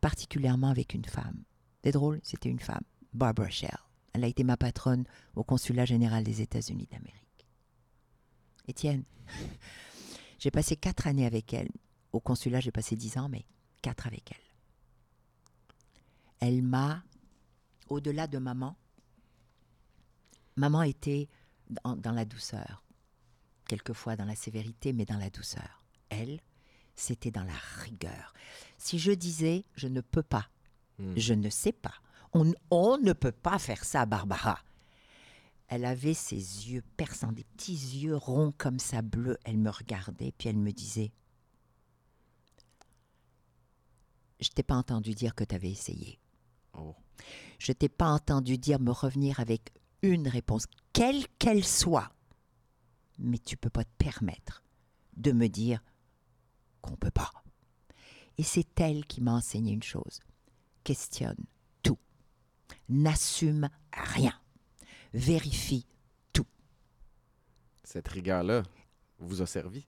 [0.00, 1.42] particulièrement avec une femme.
[1.82, 2.82] C'est drôle, c'était une femme,
[3.14, 3.76] Barbara Shell.
[4.12, 7.25] Elle a été ma patronne au consulat général des États-Unis d'Amérique.
[8.66, 9.04] Étienne,
[10.38, 11.68] j'ai passé quatre années avec elle.
[12.12, 13.44] Au consulat, j'ai passé dix ans, mais
[13.82, 14.44] quatre avec elle.
[16.40, 17.02] Elle m'a,
[17.88, 18.76] au-delà de maman,
[20.56, 21.28] maman était
[21.84, 22.82] dans, dans la douceur,
[23.66, 25.82] quelquefois dans la sévérité, mais dans la douceur.
[26.08, 26.40] Elle,
[26.94, 28.32] c'était dans la rigueur.
[28.78, 30.48] Si je disais, je ne peux pas,
[30.98, 31.12] Mm.
[31.16, 31.94] je ne sais pas,
[32.32, 34.60] on, on ne peut pas faire ça, Barbara.
[35.68, 39.38] Elle avait ses yeux perçants, des petits yeux ronds comme ça, bleus.
[39.44, 41.12] Elle me regardait, puis elle me disait
[44.40, 46.20] Je t'ai pas entendu dire que tu avais essayé.
[46.74, 46.94] Oh.
[47.58, 52.12] Je t'ai pas entendu dire me revenir avec une réponse, quelle qu'elle soit.
[53.18, 54.62] Mais tu peux pas te permettre
[55.16, 55.82] de me dire
[56.82, 57.32] qu'on peut pas.
[58.38, 60.20] Et c'est elle qui m'a enseigné une chose.
[60.84, 61.42] Questionne
[61.82, 61.98] tout.
[62.88, 64.38] N'assume rien.
[65.14, 65.86] Vérifie
[66.32, 66.46] tout.
[67.84, 68.62] Cette rigueur-là
[69.18, 69.86] vous a servi?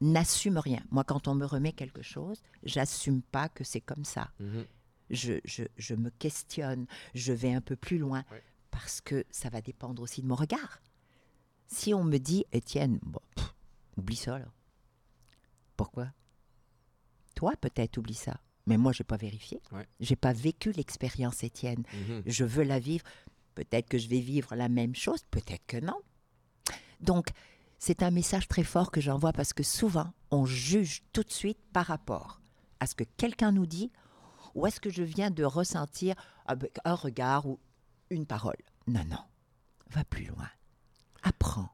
[0.00, 0.82] N'assume rien.
[0.90, 4.30] Moi, quand on me remet quelque chose, j'assume pas que c'est comme ça.
[4.40, 4.64] Mhm.
[5.10, 8.22] je, je- je me questionne, je vais un peu plus loin,
[8.70, 10.80] parce que ça va dépendre aussi de mon regard.
[11.66, 13.52] Si on me dit, Étienne, bon, pff,
[13.96, 14.46] oublie ça, là.
[15.76, 16.12] Pourquoi?
[17.34, 18.40] Toi, peut-être, oublie ça.
[18.66, 19.60] Mais moi, je n'ai pas vérifié.
[19.72, 19.88] Ouais.
[19.98, 21.82] J'ai pas vécu l'expérience, Étienne.
[21.92, 22.22] Mhm.
[22.26, 23.04] Je veux la vivre.
[23.60, 26.00] Peut-être que je vais vivre la même chose, peut-être que non.
[27.02, 27.26] Donc,
[27.78, 31.58] c'est un message très fort que j'envoie parce que souvent, on juge tout de suite
[31.74, 32.40] par rapport
[32.80, 33.92] à ce que quelqu'un nous dit
[34.54, 36.14] ou est-ce que je viens de ressentir
[36.86, 37.58] un regard ou
[38.08, 38.56] une parole.
[38.86, 39.18] Non, non.
[39.90, 40.48] Va plus loin.
[41.22, 41.68] Apprends.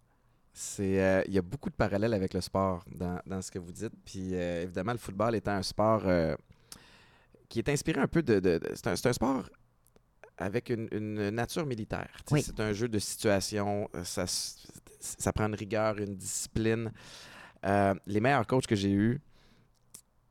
[0.52, 3.60] C'est, euh, il y a beaucoup de parallèles avec le sport dans, dans ce que
[3.60, 3.92] vous dites.
[4.04, 6.34] Puis euh, évidemment, le football étant un sport euh,
[7.48, 8.40] qui est inspiré un peu de.
[8.40, 9.48] de- c'est, un, c'est un sport
[10.38, 12.10] avec une, une nature militaire.
[12.30, 12.42] Oui.
[12.42, 13.88] C'est un jeu de situation.
[13.94, 16.92] euh, Ça, prend une rigueur, une discipline.
[17.64, 19.20] Euh, les meilleurs coachs que j'ai eus,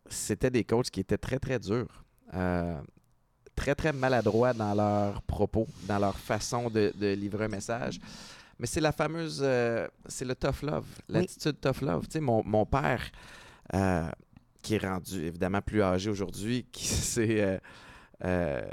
[0.10, 2.04] c'était des coachs qui étaient très, très durs.
[2.34, 2.80] Euh,
[3.56, 8.00] très, très maladroits dans leurs propos, dans leur façon de, de livrer un message.
[8.60, 12.06] Mais c'est la fameuse, euh, c'est le tough love, l'attitude tough love.
[12.08, 13.02] Tu sais, mon, mon père,
[13.74, 14.08] euh,
[14.62, 16.88] qui est rendu évidemment plus âgé aujourd'hui, qui
[18.24, 18.70] euh,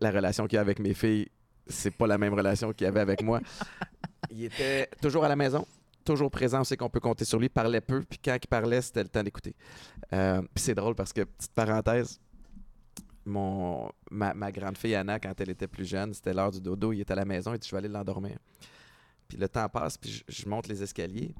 [0.00, 1.28] la relation qu'il a avec mes filles,
[1.66, 3.40] c'est pas la même relation qu'il avait avec moi.
[4.30, 5.66] Il était toujours à la maison,
[6.04, 8.46] toujours présent, on sait qu'on peut compter sur lui, il parlait peu, puis quand il
[8.46, 9.54] parlait, c'était le temps d'écouter.
[10.12, 12.20] Euh, puis c'est drôle parce que, petite parenthèse,
[13.24, 16.92] mon, ma, ma grande fille Anna, quand elle était plus jeune, c'était l'heure du dodo,
[16.92, 18.36] il était à la maison, il dit Je vais aller l'endormir.
[19.28, 21.34] Puis le temps passe, puis je, je monte les escaliers,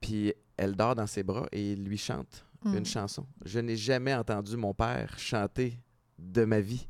[0.00, 2.76] puis elle dort dans ses bras et il lui chante Mm.
[2.78, 3.26] une chanson.
[3.44, 5.78] Je n'ai jamais entendu mon père chanter
[6.18, 6.86] de ma vie.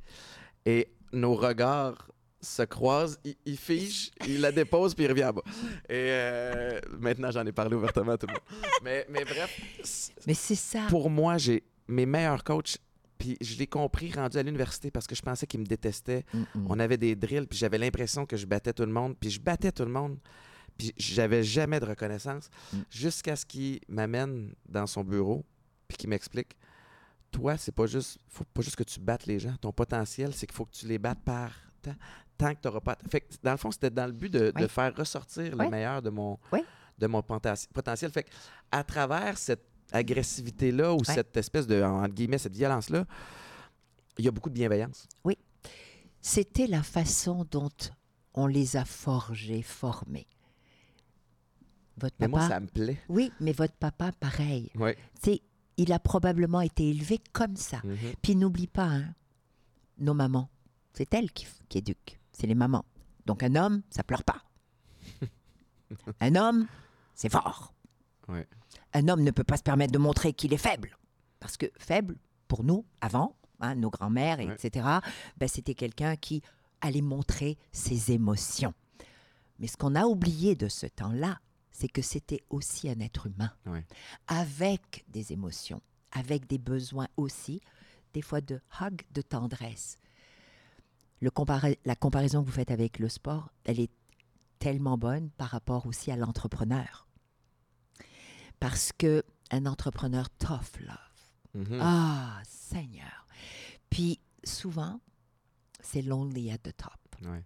[0.66, 5.32] Et nos regards se croisent, il, il fige, il la dépose, puis il revient en
[5.32, 5.42] bas.
[5.88, 8.42] Et euh, maintenant, j'en ai parlé ouvertement à tout le monde.
[8.84, 10.86] Mais, mais bref, Mais c'est ça.
[10.88, 12.76] pour moi, j'ai mes meilleurs coachs,
[13.18, 16.24] puis je l'ai compris rendu à l'université parce que je pensais qu'ils me détestaient.
[16.68, 19.40] On avait des drills, puis j'avais l'impression que je battais tout le monde, puis je
[19.40, 20.18] battais tout le monde,
[20.76, 22.76] puis j'avais jamais de reconnaissance, Mm.
[22.90, 25.44] jusqu'à ce qu'il m'amène dans son bureau,
[25.88, 26.52] puis qu'il m'explique
[27.36, 29.54] Toi, c'est pas juste, faut pas juste que tu battes les gens.
[29.60, 31.94] Ton potentiel, c'est qu'il faut que tu les battes par tant,
[32.38, 32.96] tant que tu n'auras pas.
[33.10, 34.68] Fait que, dans le fond, c'était dans le but de, de Oui.
[34.68, 35.68] faire ressortir le Oui.
[35.68, 36.60] meilleur de mon, Oui.
[36.98, 38.10] de mon potenti- potentiel.
[38.10, 38.30] Fait que,
[38.72, 41.04] à travers cette agressivité-là ou Oui.
[41.06, 43.04] cette espèce de, entre guillemets, cette violence-là,
[44.18, 45.06] il y a beaucoup de bienveillance.
[46.22, 47.68] C'était la façon dont
[48.34, 50.26] on les a forgés, formés.
[51.98, 52.38] Votre Mais papa.
[52.38, 52.98] moi, ça me plaît.
[53.08, 54.70] Oui, mais votre papa, pareil.
[54.74, 54.90] Oui.
[55.76, 57.82] Il a probablement été élevé comme ça.
[58.22, 59.14] Puis n'oublie pas, hein,
[59.98, 60.48] nos mamans,
[60.92, 62.18] c'est elles qui, qui éduquent.
[62.32, 62.84] C'est les mamans.
[63.26, 64.42] Donc un homme, ça pleure pas.
[66.20, 66.66] un homme,
[67.14, 67.74] c'est fort.
[68.28, 68.46] Ouais.
[68.94, 70.96] Un homme ne peut pas se permettre de montrer qu'il est faible.
[71.40, 72.16] Parce que faible,
[72.48, 74.54] pour nous, avant, hein, nos grands-mères, Ouais.
[74.54, 74.86] etc.,
[75.36, 76.42] ben, c'était quelqu'un qui
[76.80, 78.74] allait montrer ses émotions.
[79.58, 81.38] Mais ce qu'on a oublié de ce temps-là,
[81.78, 83.84] c'est que c'était aussi un être humain, Ouais.
[84.28, 87.60] avec des émotions, avec des besoins aussi,
[88.14, 89.98] des fois de hug, de tendresse.
[91.20, 93.90] Le compara- la comparaison que vous faites avec le sport, elle est
[94.58, 97.06] tellement bonne par rapport aussi à l'entrepreneur.
[98.58, 100.96] Parce que un entrepreneur tough love.
[101.66, 101.78] Mhm.
[101.80, 103.26] Ah, Seigneur.
[103.90, 105.00] Puis souvent,
[105.80, 106.98] c'est lonely at the top.
[107.22, 107.44] Ouais.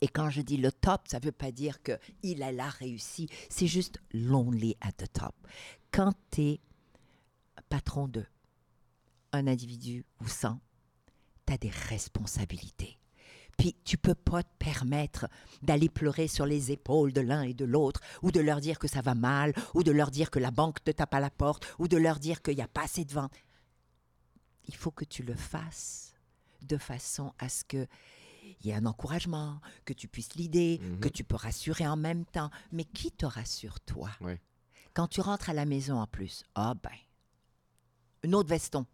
[0.00, 3.28] Et quand je dis le top, ça ne veut pas dire qu'il a la réussi.
[3.48, 5.34] C'est juste lonely at the top.
[5.90, 6.60] Quand tu es
[7.68, 8.24] patron de
[9.32, 10.58] un individu ou 100,
[11.46, 12.98] tu as des responsabilités.
[13.56, 15.28] Puis tu peux pas te permettre
[15.62, 18.88] d'aller pleurer sur les épaules de l'un et de l'autre, ou de leur dire que
[18.88, 21.66] ça va mal, ou de leur dire que la banque te tape à la porte,
[21.78, 23.32] ou de leur dire qu'il n'y a pas assez de vente.
[24.68, 26.12] Il faut que tu le fasses
[26.62, 27.86] de façon à ce que
[28.60, 31.00] il y ait un encouragement, que tu puisses l'aider, Mhm.
[31.00, 32.50] que tu peux rassurer en même temps.
[32.72, 34.10] Mais qui te rassure, toi?
[34.94, 36.90] Quand tu rentres à la maison en plus, ah ben,
[38.24, 38.86] un autre veston.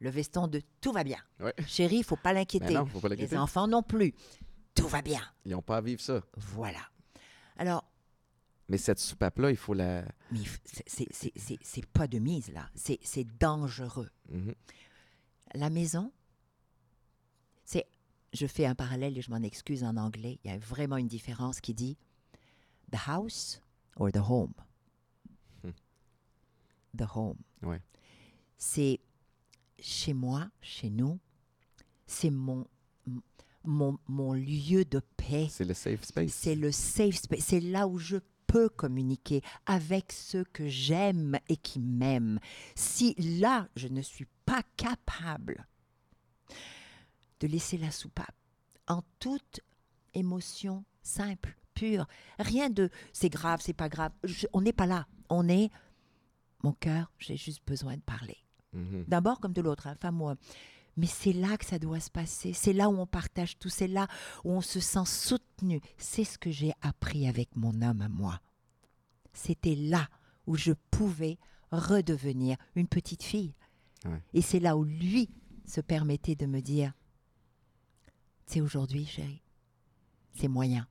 [0.00, 1.18] Le veston de tout va bien.
[1.40, 1.54] Ouais.
[1.66, 2.74] Chérie, il faut pas Ben l'inquiéter.
[2.90, 3.36] faut pas Les l'inquiéter.
[3.38, 4.14] enfants non plus.
[4.74, 5.20] Tout va bien.
[5.44, 6.22] Ils n'ont pas à vivre ça.
[6.36, 6.80] Voilà.
[7.56, 7.84] Alors,
[8.68, 10.04] Mais cette soupape-là, il faut la.
[10.30, 10.38] mais
[10.86, 12.68] c'est- pas de mise, là.
[12.74, 14.10] C'est dangereux.
[14.30, 14.54] Mhm.
[15.54, 16.10] La maison.
[18.32, 20.38] Je fais un parallèle et je m'en excuse en anglais.
[20.44, 21.96] Il y a vraiment une différence qui dit
[22.90, 23.60] the house
[23.96, 24.54] or the home?
[25.62, 25.70] Hmm.
[26.96, 27.38] The home.
[27.62, 27.80] Ouais.
[28.56, 29.00] C'est
[29.78, 31.18] chez moi, chez nous,
[32.06, 32.66] c'est mon,
[33.64, 35.48] mon, mon lieu de paix.
[35.50, 36.32] C'est le safe space.
[36.32, 37.44] C'est le safe space.
[37.44, 38.16] C'est là où je
[38.46, 42.38] peux communiquer avec ceux que j'aime et qui m'aiment.
[42.74, 45.66] Si là, je ne suis pas capable
[47.42, 48.34] de laisser la soupape
[48.88, 49.60] en toute
[50.14, 52.06] émotion simple, pure,
[52.38, 54.12] rien de c'est grave, c'est pas grave.
[54.24, 55.06] Je- on n'est pas là.
[55.28, 55.70] On est
[56.62, 58.36] mon cœur, j'ai juste besoin de parler
[58.72, 59.04] Mhm.
[59.08, 60.36] d'abord comme de l'autre, hein, femme homme.
[60.96, 62.52] Mais c'est là que ça doit se passer.
[62.52, 63.68] C'est là où on partage tout.
[63.70, 64.06] C'est là
[64.44, 65.80] où on se sent soutenu.
[65.96, 68.40] C'est ce que j'ai appris avec mon homme à moi.
[69.32, 70.08] C'était là
[70.46, 71.38] où je pouvais
[71.70, 73.54] redevenir une petite fille.
[74.04, 74.20] Ouais.
[74.34, 75.30] Et c'est là où lui
[75.64, 76.92] se permettait de me dire,
[78.46, 79.42] c'est aujourd'hui, chérie,
[80.34, 80.86] c'est moyen.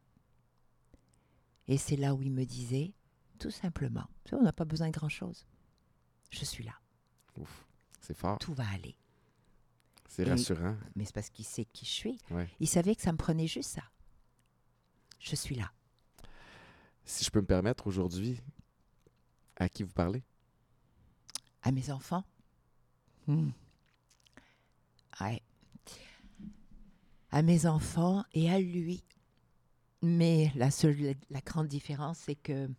[1.68, 2.94] Et c'est là où il me disait,
[3.40, 5.46] tout simplement, on n'a pas besoin de grand-chose.
[6.30, 6.74] Je suis là,
[7.38, 7.68] Ouf.
[8.00, 8.40] C'est fort.
[8.40, 8.96] tout va aller.
[10.08, 10.76] C'est rassurant.
[10.96, 12.18] mais c'est parce qu'il sait qui je suis.
[12.32, 12.50] Ouais.
[12.60, 13.84] Il savait que ça me prenait juste ça.
[15.20, 15.72] Je suis là.
[17.06, 18.42] Si je peux me permettre aujourd'hui,
[19.56, 20.24] à qui vous parlez?
[21.62, 22.24] À mes enfants.
[23.28, 23.52] Hmm.
[25.20, 25.42] Ouais.
[27.32, 29.04] À mes enfants et à lui.
[30.02, 32.70] Mais la seule, la grande différence, c'est que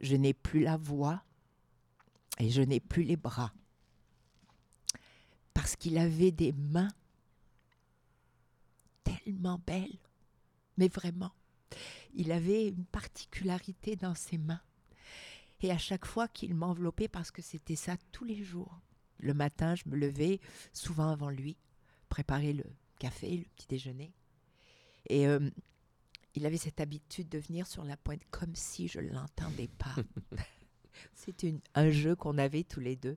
[0.00, 1.22] je n'ai plus la voix
[2.38, 3.52] et je n'ai plus les bras.
[5.54, 6.92] Parce qu'il avait des mains
[9.04, 9.98] tellement belles,
[10.76, 11.32] mais vraiment.
[12.14, 14.60] Il avait une particularité dans ses mains.
[15.60, 18.80] Et à chaque fois qu'il m'enveloppait, parce que c'était ça tous les jours,
[19.18, 20.40] le matin, je me levais
[20.72, 21.56] souvent avant lui,
[22.08, 22.64] préparer le
[22.98, 24.12] café, le petit déjeuner.
[25.08, 25.50] Et euh,
[26.34, 29.94] il avait cette habitude de venir sur la pointe comme si je ne l'entendais pas.
[31.14, 33.16] C'était un jeu qu'on avait tous les deux.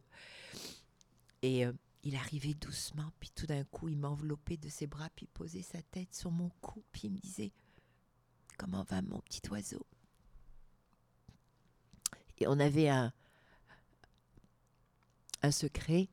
[1.41, 1.73] Et euh,
[2.03, 5.81] il arrivait doucement, puis tout d'un coup, il m'enveloppait de ses bras, puis posait sa
[5.81, 7.51] tête sur mon cou, puis il me disait
[8.57, 9.85] Comment va mon petit oiseau?
[12.37, 13.11] Et on avait un,
[15.41, 16.09] un secret.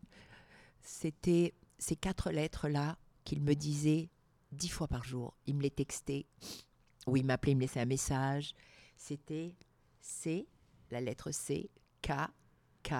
[0.81, 4.09] C'était ces quatre lettres-là qu'il me disait
[4.53, 5.37] dix fois par jour.
[5.47, 6.27] Il me les textait,
[7.07, 8.55] ou il m'appelait, il me laissait un message.
[8.97, 9.55] C'était
[10.01, 10.47] C,
[10.91, 11.71] la lettre C,
[12.03, 12.13] K,
[12.83, 12.93] K,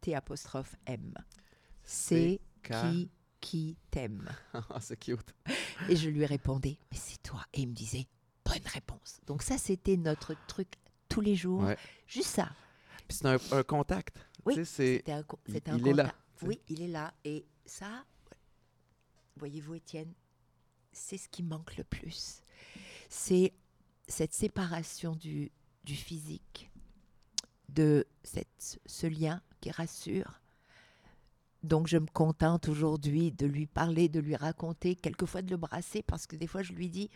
[0.00, 1.14] T apostrophe M.
[1.82, 2.72] C'est K.
[2.72, 3.10] qui
[3.40, 4.30] qui t'aime.
[4.54, 5.34] Ah, c'est cute.
[5.90, 7.44] Et je lui répondais, mais c'est toi.
[7.52, 8.06] Et il me disait,
[8.42, 9.20] bonne réponse.
[9.26, 10.68] Donc ça, c'était notre truc
[11.10, 11.62] tous les jours.
[11.64, 11.76] Ouais.
[12.06, 12.48] Juste ça.
[13.06, 14.16] Puis c'est un, un contact.
[14.46, 16.14] Oui, c'est- C'était un, il- c'était un il est là.
[16.42, 17.14] Oui, il est là.
[17.24, 18.04] Et ça,
[19.36, 20.12] voyez-vous, Étienne,
[20.92, 22.42] c'est ce qui manque le plus.
[23.08, 23.52] C'est
[24.06, 25.50] cette séparation du,
[25.84, 26.70] du physique,
[27.68, 30.40] de cette, ce lien qui rassure.
[31.62, 36.02] Donc je me contente aujourd'hui de lui parler, de lui raconter, quelquefois de le brasser,
[36.02, 37.08] parce que des fois je lui dis,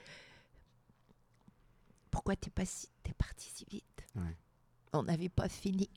[2.10, 4.06] pourquoi t'es pas si, t'es parti si vite?
[4.16, 4.36] Ouais.
[4.94, 5.90] On n'avait pas fini.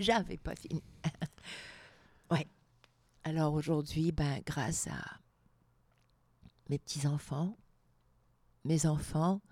[0.00, 0.82] J'avais pas fini.
[2.30, 2.48] ouais.
[3.22, 5.20] Alors aujourd'hui, ben, grâce à
[6.70, 7.56] mes petits-enfants,
[8.64, 9.42] mes enfants,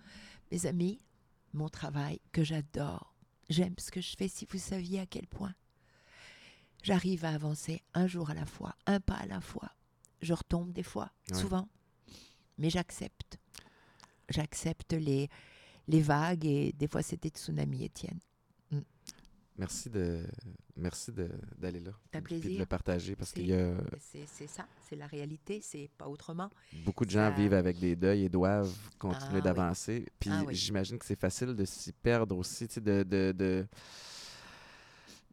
[0.50, 1.00] mes amis,
[1.52, 3.14] mon travail que j'adore,
[3.50, 5.54] j'aime ce que je fais si vous saviez à quel point.
[6.82, 9.70] J'arrive à avancer un jour à la fois, un pas à la fois.
[10.22, 11.38] Je retombe des fois, Ouais.
[11.38, 11.68] souvent,
[12.56, 13.38] mais j'accepte.
[14.30, 15.28] J'accepte les,
[15.88, 18.20] les vagues et des fois c'est des tsunamis, Étienne.
[19.58, 20.24] Merci de
[20.76, 21.10] merci
[21.58, 21.90] d'aller là.
[22.12, 22.60] T'as puis de plaisir.
[22.60, 23.74] le partager parce C'est- qu'il y a
[24.30, 26.48] C'est ça, c'est la réalité, c'est pas autrement.
[26.84, 29.42] beaucoup de gens Ça- vivent avec des deuils et doivent continuer Ah oui.
[29.42, 30.06] d'avancer.
[30.20, 30.54] Puis Ah oui.
[30.54, 33.66] j'imagine que c'est facile de s'y perdre aussi, de, de, de-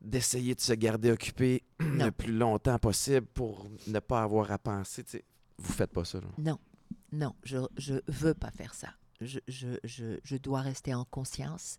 [0.02, 5.04] d'essayer de se garder occupé le plus longtemps possible pour ne pas avoir à penser.
[5.04, 5.26] tu sais.
[5.58, 6.20] Vous faites pas ça.
[6.20, 6.28] Là?
[6.38, 6.60] Non,
[7.12, 8.90] non, je je veux pas faire ça.
[9.22, 11.78] Je, je, je, je dois rester en conscience.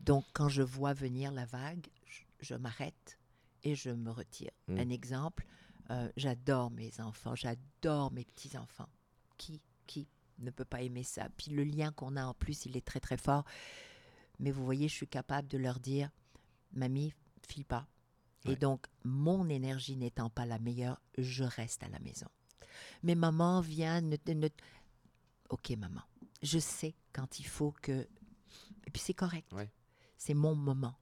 [0.00, 1.86] Donc, quand je vois venir la vague,
[2.40, 3.18] je, m'arrête
[3.62, 4.50] et je me retire.
[4.68, 4.78] Mm.
[4.78, 5.46] Un exemple,
[5.90, 8.88] euh, j'adore mes enfants, j'adore mes petits-enfants.
[9.36, 10.06] Qui, qui
[10.38, 11.28] ne peut pas aimer ça?
[11.36, 13.44] Puis le lien qu'on a en plus, il est très très fort.
[14.38, 16.10] Mais vous voyez, je suis capable de leur dire,
[16.72, 17.12] mamie,
[17.46, 17.86] file pas.
[18.44, 18.52] Ouais.
[18.52, 22.26] Et donc, mon énergie n'étant pas la meilleure, je reste à la maison.
[23.02, 24.48] Mais maman vient, ne, ne-
[25.50, 26.02] ok maman,
[26.42, 28.06] je sais quand il faut que,
[28.86, 29.52] et puis c'est correct.
[29.52, 29.70] Ouais.
[30.16, 30.96] C'est mon moment.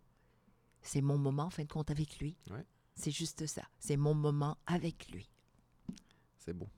[0.82, 2.36] C'est mon moment, en fin de compte, avec lui.
[2.50, 2.64] Ouais.
[2.94, 3.62] C'est juste ça.
[3.78, 5.28] C'est mon moment avec lui.
[6.38, 6.68] C'est beau.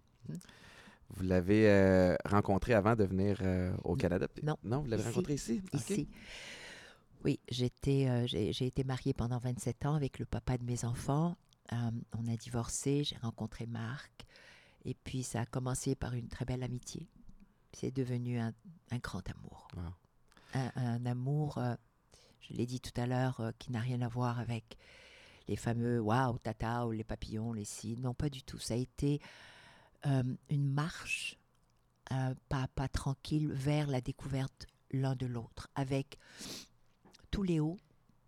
[1.10, 4.28] Vous l'avez euh, rencontré avant de venir euh, au Canada?
[4.42, 4.56] Non.
[4.62, 5.62] Non, vous l'avez rencontré ici?
[5.72, 6.08] Ici.
[7.24, 11.36] Oui, j'étais, euh, j'ai été mariée pendant 27 ans avec le papa de mes enfants.
[11.72, 14.24] On a divorcé, j'ai rencontré Marc.
[14.84, 17.06] Et puis, ça a commencé par une très belle amitié.
[17.72, 18.52] C'est devenu un,
[18.90, 19.68] un grand amour.
[20.54, 21.74] Un, un amour, euh,
[22.40, 24.76] je l'ai dit tout à l'heure, euh, qui n'a rien à voir avec
[25.48, 27.96] les fameux waouh, tata ou les papillons, les si.
[27.96, 28.58] Non, pas du tout.
[28.58, 29.20] Ça a été
[30.06, 31.38] euh, une marche,
[32.08, 36.18] pas à pas tranquille, vers la découverte l'un de l'autre, avec
[37.30, 37.78] tous les hauts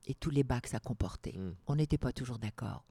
[0.07, 1.36] et tous les bas que ça comportait.
[1.36, 1.55] Hmm.
[1.66, 2.84] On n'était pas toujours d'accord.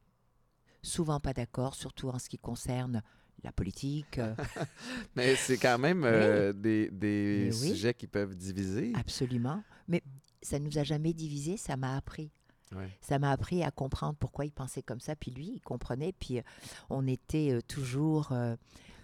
[0.84, 3.04] Souvent pas d'accord, surtout en ce qui concerne
[3.44, 4.18] la politique.
[4.20, 4.36] euh,
[5.16, 7.70] Mais c'est quand même euh, des, des oui.
[7.70, 8.94] sujets qui peuvent diviser.
[8.96, 9.64] absolument.
[9.88, 10.04] Mais
[10.42, 12.32] ça nous a jamais divisés, ça m'a appris.
[13.02, 16.40] Ça m'a appris à comprendre pourquoi il pensait comme ça, puis lui, il comprenait, puis
[16.40, 16.44] euh,
[16.90, 18.34] on était euh, toujours,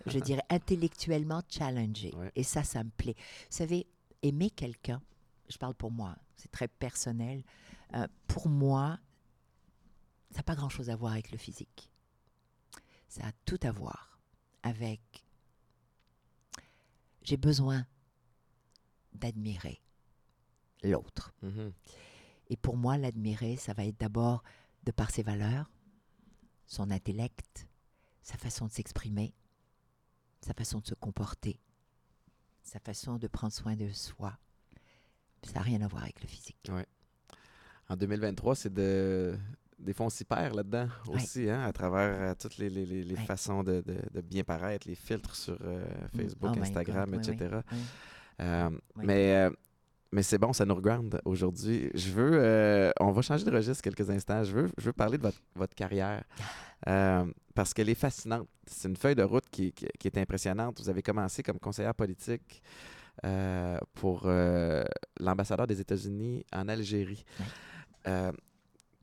[0.06, 2.14] je dirais, intellectuellement challengés.
[2.38, 3.16] Et ça, ça me plaît.
[3.18, 3.86] Vous savez,
[4.24, 5.02] aimer quelqu'un,
[5.50, 7.44] je parle pour moi, c'est très personnel,
[8.28, 9.00] pour moi,
[10.32, 11.90] ça n'a pas grand-chose à voir avec le physique.
[13.10, 14.17] Ça a tout à voir
[14.64, 15.02] avec...
[17.24, 17.86] J'ai besoin
[19.14, 19.82] d'admirer
[20.84, 21.34] l'autre.
[21.42, 21.74] Mhm.
[22.50, 24.44] Et pour moi, l'admirer, ça va être d'abord
[24.84, 25.70] de par ses valeurs,
[26.66, 27.68] son intellect,
[28.22, 29.34] sa façon de s'exprimer,
[30.42, 31.60] sa façon de se comporter,
[32.64, 34.38] sa façon de prendre soin de soi.
[35.44, 36.72] Ça n'a rien à voir avec le physique.
[37.90, 39.38] En 2023, c'est de.
[39.80, 41.16] Des fois, on s'y perd là-dedans Ouais.
[41.16, 43.22] aussi, hein, à travers euh, toutes les, les- les- les Ouais.
[43.26, 47.20] façons de, de- de bien paraître, les filtres sur euh, Facebook, Oh my Instagram, God,
[47.30, 47.56] etc.
[47.72, 47.78] oui.
[48.42, 49.04] Euh, Oui.
[49.06, 49.50] Mais,
[50.12, 51.92] mais c'est bon, ça nous regarde aujourd'hui.
[51.94, 52.92] Je veux.
[53.00, 54.44] on va changer de registre quelques instants.
[54.44, 56.24] Je veux, je veux parler de votre, votre carrière.
[57.54, 58.48] parce qu'elle est fascinante.
[58.68, 60.80] C'est une feuille de route qui, qui- qui est impressionnante.
[60.82, 62.62] Vous avez commencé comme conseillère politique
[63.94, 64.28] pour
[65.20, 67.24] l'ambassadeur des États-Unis en Algérie.
[68.08, 68.32] Euh,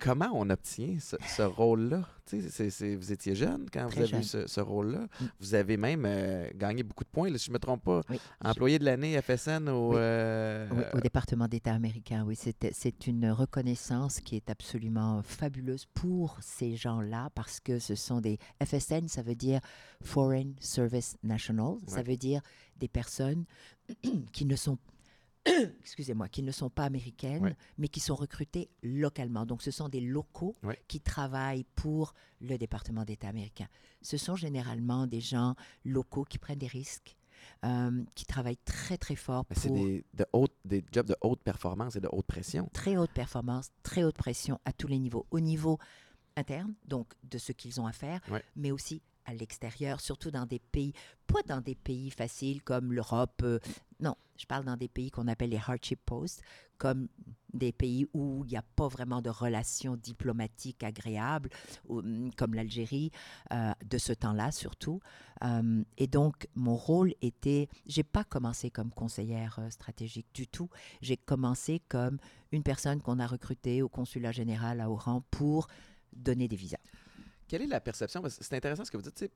[0.05, 2.03] comment on obtient ce, ce rôle-là?
[2.31, 4.21] Vous étiez jeune quand Très vous avez jeune.
[4.21, 5.01] eu ce, ce rôle-là.
[5.21, 5.25] Mm.
[5.41, 8.01] Vous avez même euh, gagné beaucoup de points, là, si je ne me trompe pas.
[8.09, 8.19] Oui.
[8.43, 9.91] Employé de l'année FSN au...
[9.91, 9.97] Oui.
[9.99, 16.39] euh, Oui, au département d'État américain, oui, c'est une reconnaissance qui est absolument fabuleuse pour
[16.41, 19.61] ces gens-là parce que ce sont des FSN, ça veut dire
[20.03, 22.41] Foreign Service National, ça veut dire
[22.79, 23.45] des personnes
[24.33, 24.79] qui ne sont
[25.81, 27.57] excusez-moi, qui ne sont pas américaines, Ouais.
[27.79, 29.45] mais qui sont recrutées localement.
[29.47, 30.79] Donc, ce sont des locaux Ouais.
[30.89, 33.69] qui travaillent pour le département d'État américain.
[34.03, 37.17] Ce sont généralement des gens locaux qui prennent des risques,
[37.65, 41.43] euh, qui travaillent très, très fort c'est pour des, de haute, des jobs de haute
[41.43, 42.69] performance et de haute pression.
[42.73, 45.27] très haute performance, très haute pression à tous les niveaux.
[45.31, 45.79] Au niveau
[46.37, 48.43] interne, donc de ce qu'ils ont à faire, Ouais.
[48.57, 50.93] mais aussi à l'extérieur, surtout dans des pays,
[51.27, 53.43] pas dans des pays faciles comme l'Europe.
[53.43, 53.59] euh,
[54.01, 56.43] non, je parle dans des pays qu'on appelle les hardship posts,
[56.79, 57.09] comme
[57.53, 61.49] des pays où il n'y a pas vraiment de relations diplomatiques agréables,
[61.89, 63.11] hum, comme l'Algérie,
[63.53, 65.01] euh, de ce temps-là surtout.
[65.45, 70.69] Euh, et donc, mon rôle était, j'ai pas commencé comme conseillère stratégique du tout.
[71.01, 72.19] J'ai commencé comme
[72.51, 75.69] une personne qu'on a recrutée au consulat général à Oran pour
[76.13, 76.79] donner des visas.
[77.55, 78.21] Quelle est la perception?
[78.27, 79.31] C'est intéressant ce que vous dites.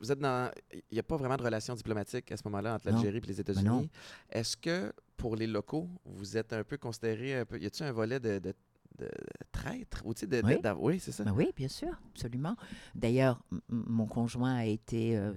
[0.00, 0.50] Vous êtes dans.
[0.72, 3.34] Il n'y a pas vraiment de relations diplomatiques à ce moment-là entre l'Algérie et les
[3.34, 3.40] non.
[3.40, 3.90] États-Unis.
[4.30, 7.60] Est-ce que pour les locaux, vous êtes un peu considéré un peu.
[7.60, 8.52] Y a-t-il un volet de, de,
[8.98, 9.08] de
[9.52, 10.56] traître ou tu sais, de, Oui.
[10.80, 11.22] oui, c'est ça.
[11.22, 12.56] Ben oui, bien sûr, absolument.
[12.96, 15.32] D'ailleurs, mon conjoint a été euh,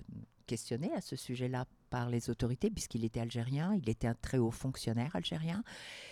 [0.48, 1.66] questionné à ce sujet-là
[1.96, 5.64] par les autorités, puisqu'il était algérien, il était un très haut fonctionnaire algérien,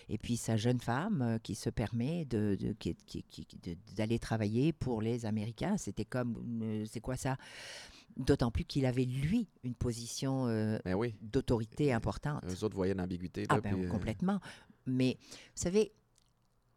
[0.08, 3.76] et puis sa jeune femme euh, qui se permet de, de- qui- qui- qui- de-
[3.94, 7.36] d'aller travailler pour les Américains, c'était comme, c'est quoi ça?
[8.16, 11.16] D'autant plus qu'il avait, lui, une position euh, Ben oui.
[11.22, 12.42] d'autorité importante.
[12.46, 13.46] Eux autres voyaient l'ambiguïté.
[13.50, 14.40] Ah ben puis, euh, complètement.
[14.86, 15.92] Mais vous savez,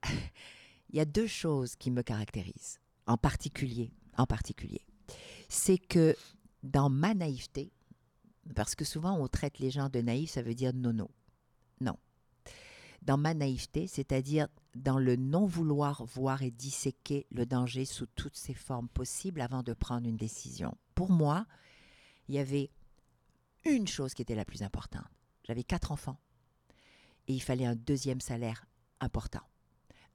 [0.91, 4.81] il y a deux choses qui me caractérisent, en particulier, en particulier.
[5.49, 6.17] C'est que
[6.65, 7.71] dans ma naïveté,
[8.55, 11.11] parce que souvent on traite les gens de naïfs, ça veut dire nono.
[11.81, 11.99] Non.
[13.03, 18.55] Dans ma naïveté, c'est-à-dire dans le non-vouloir voir et disséquer le danger sous toutes ses
[18.55, 20.77] formes possibles avant de prendre une décision.
[20.95, 21.47] Pour moi,
[22.29, 22.71] il y avait
[23.65, 25.07] une chose qui était la plus importante.
[25.45, 26.19] J'avais quatre enfants
[27.29, 28.67] et il fallait un deuxième salaire
[29.01, 29.43] important.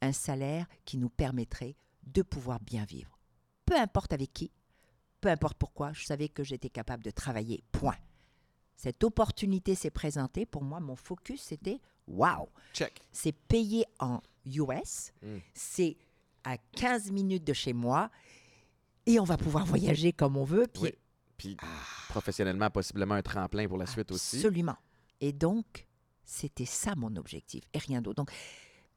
[0.02, 3.20] Un salaire qui nous permettrait de pouvoir bien vivre.
[3.66, 4.52] Peu importe avec qui,
[5.22, 7.64] peu importe pourquoi, je savais que j'étais capable de travailler.
[7.72, 7.98] Point.
[8.84, 10.48] Cette opportunité s'est présentée.
[10.48, 12.48] Pour moi, mon focus, c'était waouh!
[12.74, 13.00] Check.
[13.12, 15.38] C'est payé en US, Mm.
[15.54, 15.98] c'est
[16.44, 18.10] à 15 minutes de chez moi
[19.06, 20.66] et on va pouvoir voyager comme on veut.
[20.66, 20.92] Puis Oui.
[21.38, 21.58] Puis
[22.10, 24.38] professionnellement, possiblement un tremplin pour la suite aussi.
[24.38, 24.78] Absolument.
[25.20, 25.86] Et donc,
[26.24, 28.16] c'était ça mon objectif et rien d'autre.
[28.16, 28.32] Donc,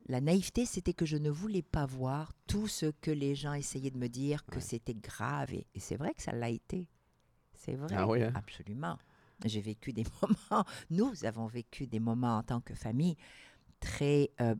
[0.08, 3.90] la naïveté, c'était que je ne voulais pas voir tout ce que les gens essayaient
[3.90, 4.60] de me dire que Ouais.
[4.62, 5.52] c'était grave.
[5.52, 6.88] Et, et c'est vrai que ça l'a été.
[7.54, 7.94] C'est vrai.
[7.98, 8.32] Ah oui, hein?
[8.34, 8.96] Absolument.
[9.44, 13.16] J'ai vécu des moments, nous avons vécu des moments en tant que famille
[13.80, 14.54] très euh,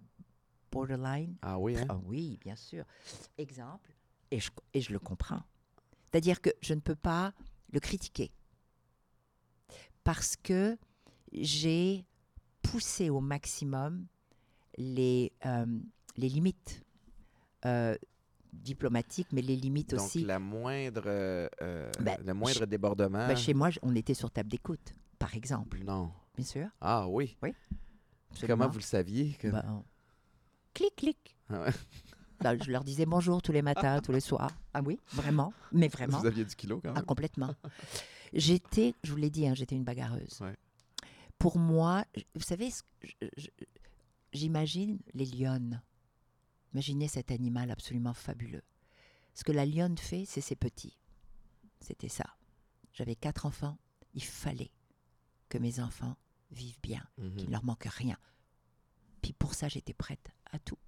[0.71, 1.37] borderline.
[1.43, 1.87] Ah oui, hein?
[1.89, 2.85] Ah oui, bien sûr.
[3.39, 3.93] Exemple,
[4.31, 5.43] et je, et je le comprends.
[6.05, 7.33] C'est-à-dire que je ne peux pas
[7.73, 8.31] le critiquer
[10.05, 10.77] parce que
[11.33, 12.05] j'ai
[12.63, 14.07] poussé au maximum
[14.77, 15.67] les, euh,
[16.17, 16.85] les limites
[17.65, 17.97] euh,
[18.63, 20.25] diplomatiques, mais les limites Donc, aussi.
[20.25, 23.27] la moindre, euh, euh, Ben, le moindre débordement.
[23.29, 25.79] Ben, chez moi, on était sur table d'écoute, par exemple.
[25.85, 26.11] Non.
[26.37, 26.67] Bien sûr.
[26.81, 27.37] Ah oui.
[27.41, 27.55] Comment
[28.33, 28.69] absolument.
[28.69, 29.33] vous le saviez?
[29.35, 29.83] que- Ben,
[30.73, 31.37] clic, clic.
[31.51, 31.71] Ah ouais.
[32.41, 34.51] Ben, je leur disais bonjour tous les matins, tous les soirs.
[34.75, 36.19] Ah oui, vraiment, mais vraiment.
[36.19, 37.05] Vous aviez du kilo quand Ah, même?
[37.05, 37.55] complètement.
[38.35, 40.41] J'étais, je vous l'ai dit, hein, j'étais une bagarreuse.
[40.43, 40.55] Ouais.
[41.39, 42.71] Pour moi, vous savez,
[44.33, 45.81] j'imagine les lionnes?
[46.75, 48.63] Imaginez cet animal absolument fabuleux.
[49.35, 50.99] Ce que la lionne fait, c'est ses petits.
[51.81, 52.27] C'était ça.
[52.93, 53.79] J'avais quatre enfants.
[54.15, 54.71] Il fallait
[55.49, 56.17] que mes enfants
[56.51, 57.37] vivent bien, Mhm.
[57.37, 58.17] qu'il ne leur manque rien.
[59.23, 60.79] Puis pour ça, j'étais prête à tout.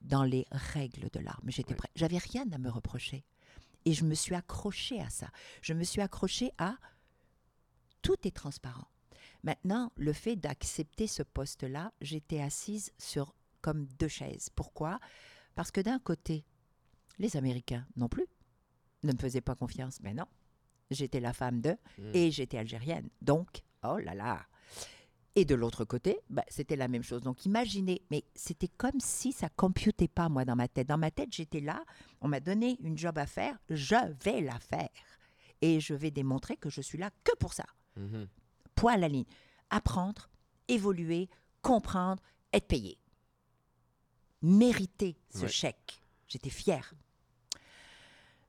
[0.00, 1.40] Dans les règles de l'art.
[1.42, 1.90] Mais j'étais prête.
[1.94, 3.24] J'avais rien à me reprocher.
[3.84, 5.30] Et je me suis accrochée à ça.
[5.62, 6.76] Je me suis accrochée à
[8.02, 8.88] tout est transparent.
[9.42, 13.34] Maintenant, le fait d'accepter ce poste-là, j'étais assise sur
[13.66, 14.48] comme deux chaises.
[14.54, 15.00] Pourquoi?
[15.56, 16.44] Parce que d'un côté,
[17.18, 18.26] les Américains non plus
[19.02, 19.98] ne me faisaient pas confiance.
[20.02, 20.26] Mais non,
[20.92, 22.10] j'étais la femme d'eux Mm.
[22.14, 23.08] et j'étais algérienne.
[23.22, 24.46] Donc, oh là là.
[25.34, 27.22] Et de l'autre côté, bah, c'était la même chose.
[27.22, 30.86] Donc, imaginez, mais c'était comme si ça computait pas, moi, dans ma tête.
[30.86, 31.84] Dans ma tête, j'étais là,
[32.20, 34.88] on m'a donné une job à faire, je vais la faire.
[35.60, 37.66] Et je vais démontrer que je suis là que pour ça.
[37.96, 38.28] Mhm.
[38.76, 39.26] Point à la ligne.
[39.70, 40.30] Apprendre,
[40.68, 41.28] évoluer,
[41.62, 42.96] comprendre, être payé.
[44.46, 45.48] Mériter ce Ouais.
[45.48, 46.00] chèque.
[46.28, 46.94] J'étais fière.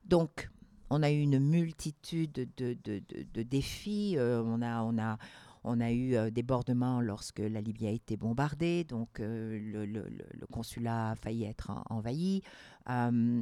[0.06, 0.50] Donc,
[0.90, 2.48] on a eu une multitude de,
[2.84, 4.16] de- de- de défis.
[4.18, 5.18] Euh, on, a, on, a,
[5.64, 8.84] on a eu euh, débordements lorsque la Libye a été bombardée.
[8.86, 12.42] Donc, euh, le, le- le- le consulat a failli être en- envahi.
[12.90, 13.42] Euh,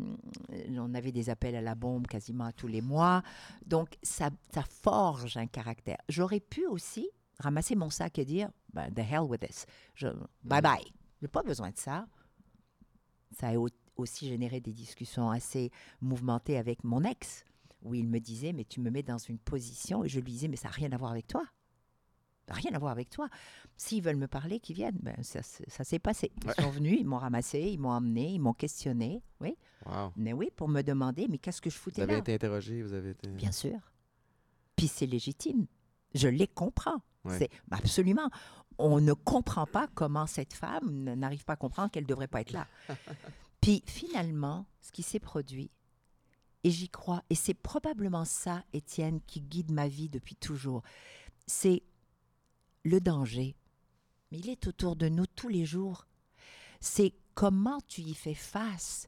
[0.77, 3.21] on avait des appels à la bombe quasiment tous les mois.
[3.65, 5.97] Donc, ça, ça forge un caractère.
[6.09, 9.65] J'aurais pu aussi ramasser mon sac et dire ben, The hell with this.
[9.93, 10.07] Je-
[10.43, 10.81] bye bye.
[11.21, 12.07] Je n'ai pas besoin de ça.
[13.31, 13.67] Ça a au-
[13.97, 15.71] aussi généré des discussions assez
[16.01, 17.43] mouvementées avec mon ex,
[17.83, 20.03] où il me disait Mais tu me mets dans une position.
[20.03, 21.43] Et je lui disais Mais ça n'a rien à voir avec toi.
[22.47, 23.27] Rien à voir avec toi.
[23.75, 24.99] S'ils veulent me parler, qu'ils viennent.
[25.01, 26.31] Ben, ça, s'est passé.
[26.43, 26.53] Ils Ouais.
[26.59, 29.23] sont venus, ils m'ont ramassé, ils m'ont emmené, ils m'ont questionné.
[29.41, 29.57] Oui,
[29.87, 30.11] Wow.
[30.15, 32.19] mais oui, pour me demander Mais qu'est-ce que je Vous foutais avez là?
[32.19, 33.27] été interrogé, vous avez été.
[33.29, 33.79] Bien sûr.
[34.75, 35.65] Puis c'est légitime.
[36.13, 37.01] Je les comprends.
[37.29, 38.29] C'est absolument.
[38.77, 42.41] On ne comprend pas comment cette femme n'arrive pas à comprendre qu'elle ne devrait pas
[42.41, 42.67] être là.
[43.61, 45.71] Puis finalement, ce qui s'est produit,
[46.63, 50.81] et j'y crois, et c'est probablement ça, Étienne, qui guide ma vie depuis toujours,
[51.45, 51.83] c'est
[52.83, 53.55] le danger.
[54.31, 56.07] Mais il est autour de nous tous les jours.
[56.79, 59.07] C'est comment tu y fais face.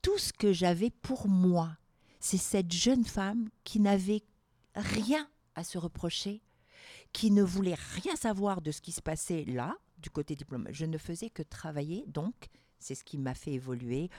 [0.00, 1.76] Tout ce que j'avais pour moi,
[2.20, 4.22] c'est cette jeune femme qui n'avait
[4.74, 6.42] rien à se reprocher,
[7.12, 10.68] qui ne voulait rien savoir de ce qui se passait là, du côté diplôme.
[10.70, 14.10] Je ne faisais que travailler, donc c'est ce qui m'a fait évoluer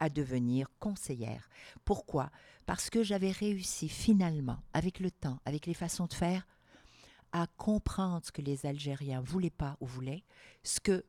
[0.00, 1.48] à devenir conseillère.
[1.84, 2.30] Pourquoi?
[2.66, 6.46] Parce que j'avais réussi finalement, avec le temps, avec les façons de faire,
[7.32, 10.24] à comprendre ce que les Algériens voulaient pas ou voulaient,
[10.64, 11.04] ce que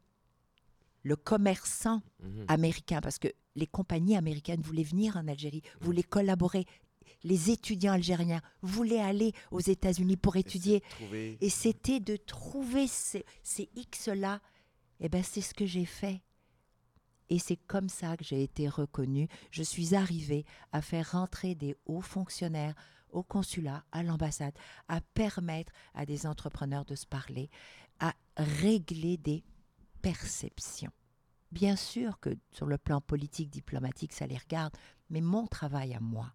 [1.03, 2.45] le commerçant Mhm.
[2.49, 6.65] américain, parce que les compagnies américaines voulaient venir en Algérie, voulaient collaborer.
[7.23, 10.81] Les étudiants algériens voulaient aller aux États-Unis pour étudier.
[10.91, 14.41] Trouver- Et c'était de trouver ces, ces X-là.
[14.99, 16.21] Eh bien, c'est ce que j'ai fait.
[17.29, 19.27] Et c'est comme ça que j'ai été reconnue.
[19.51, 22.73] Je suis arrivée à faire rentrer des hauts fonctionnaires
[23.11, 24.53] au consulat, à l'ambassade,
[24.87, 27.49] à permettre à des entrepreneurs de se parler,
[27.99, 29.43] à régler des
[30.01, 30.91] perceptions.
[31.51, 34.73] Bien sûr que sur le plan politique, diplomatique, ça les regarde,
[35.09, 36.31] mais mon travail à moi,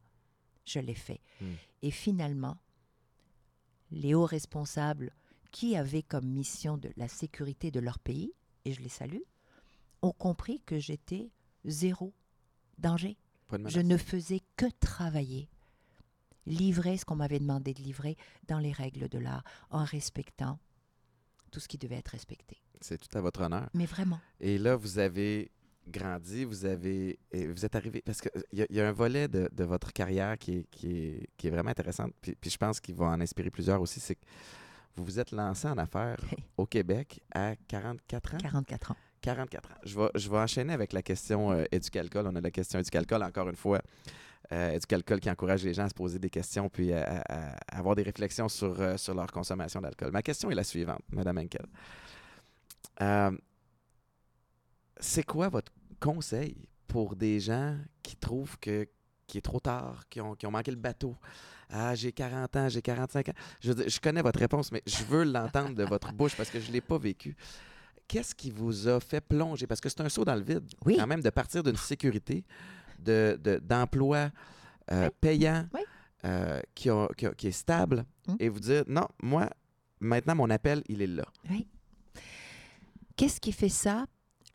[0.65, 1.21] je l'ai fait.
[1.41, 1.55] Hmm.
[1.83, 2.57] Et finalement,
[3.91, 5.12] les hauts responsables
[5.51, 8.33] qui avaient comme mission de la sécurité de leur pays,
[8.65, 9.23] et je les salue,
[10.03, 11.31] ont compris que j'étais
[11.65, 12.12] zéro
[12.79, 13.17] danger.
[13.67, 15.49] Je ne faisais que travailler,
[16.47, 18.17] livrer ce qu'on m'avait demandé de livrer
[18.49, 20.59] dans les règles de l'art, en respectant
[21.53, 22.61] tout ce qui devait être respecté.
[22.81, 23.71] C'est tout à votre honneur.
[23.75, 25.53] Mais vraiment, Et là, vous avez
[25.87, 29.28] grandi, vous avez, vous êtes arrivé, parce qu'il y, a- il y a un volet
[29.28, 32.57] de, de votre carrière qui est, qui est, qui est vraiment intéressant, puis, puis je
[32.57, 34.24] pense qu'il va en inspirer plusieurs aussi, c'est que
[34.97, 36.18] vous vous êtes lancé en affaires
[36.57, 38.39] au Québec à 44 ans?
[38.39, 38.97] 44 ans.
[39.20, 39.74] 44 ans.
[39.85, 42.26] Je vais, je vais enchaîner avec la question euh, éducalcool.
[42.26, 43.80] On a la question éducalcool, encore une fois.
[44.53, 47.78] Euh, éducalcool qui encourage les gens à se poser des questions puis à, à- à
[47.78, 50.12] avoir des réflexions sur, euh, sur leur consommation d'alcool.
[50.12, 51.66] Ma question est la suivante, Madame Henkel.
[55.01, 58.88] C'est quoi votre conseil pour des gens qui trouvent que
[59.26, 61.16] qu'il est trop tard, qui ont, qui ont manqué le bateau?
[61.70, 63.32] Ah, j'ai 40 ans, j'ai 45 ans.
[63.61, 66.72] Je, connais votre réponse, mais je veux l'entendre de votre bouche parce que je ne
[66.74, 67.34] l'ai pas vécu.
[68.07, 69.66] Qu'est-ce qui vous a fait plonger?
[69.66, 70.97] Parce que c'est un saut dans le vide, Oui.
[70.99, 72.45] quand même, de partir d'une sécurité,
[72.99, 74.30] de, de- d'emploi
[74.92, 75.11] euh, Oui.
[75.22, 75.80] payant, Oui.
[76.26, 78.34] euh, qui, a- qui a- qui est stable, Mm.
[78.40, 79.49] et vous dire, non, moi,
[80.01, 81.24] maintenant, mon appel, il est là.
[81.49, 81.66] Oui.
[83.16, 84.05] Qu'est-ce qui fait ça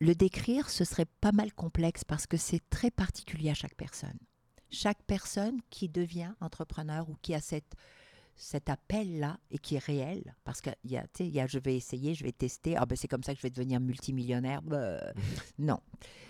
[0.00, 4.18] Le décrire, ce serait pas mal complexe parce que c'est très particulier à chaque personne.
[4.70, 7.74] Chaque personne qui devient entrepreneur ou qui a cette,
[8.36, 12.14] cet appel-là et qui est réel, parce qu'il y a, tu sais, je vais essayer,
[12.14, 14.62] je vais tester, ah ben c'est comme ça que je vais devenir multimillionnaire.
[14.62, 14.98] Ben,
[15.58, 15.80] non,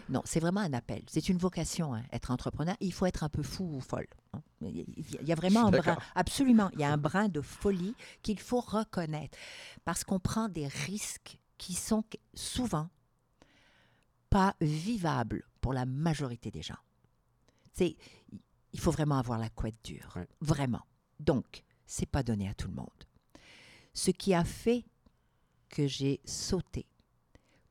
[0.09, 1.03] non, c'est vraiment un appel.
[1.07, 2.75] C'est une vocation, hein, être entrepreneur.
[2.81, 4.09] Il faut être un peu fou ou folle.
[4.33, 4.43] hein.
[4.63, 4.85] Il
[5.23, 8.61] y a- vraiment un brin, absolument, il y a un brin de folie qu'il faut
[8.61, 9.39] reconnaître
[9.85, 12.03] parce qu'on prend des risques qui sont
[12.35, 12.89] souvent
[14.31, 16.79] pas vivables pour la majorité des gens.
[17.73, 17.97] C'est,
[18.73, 20.29] il faut vraiment avoir la couette dure, Ouais.
[20.41, 20.87] vraiment.
[21.19, 22.89] Donc, c'est pas donné à tout le monde.
[23.93, 24.85] Ce qui a fait
[25.69, 26.87] que j'ai sauté,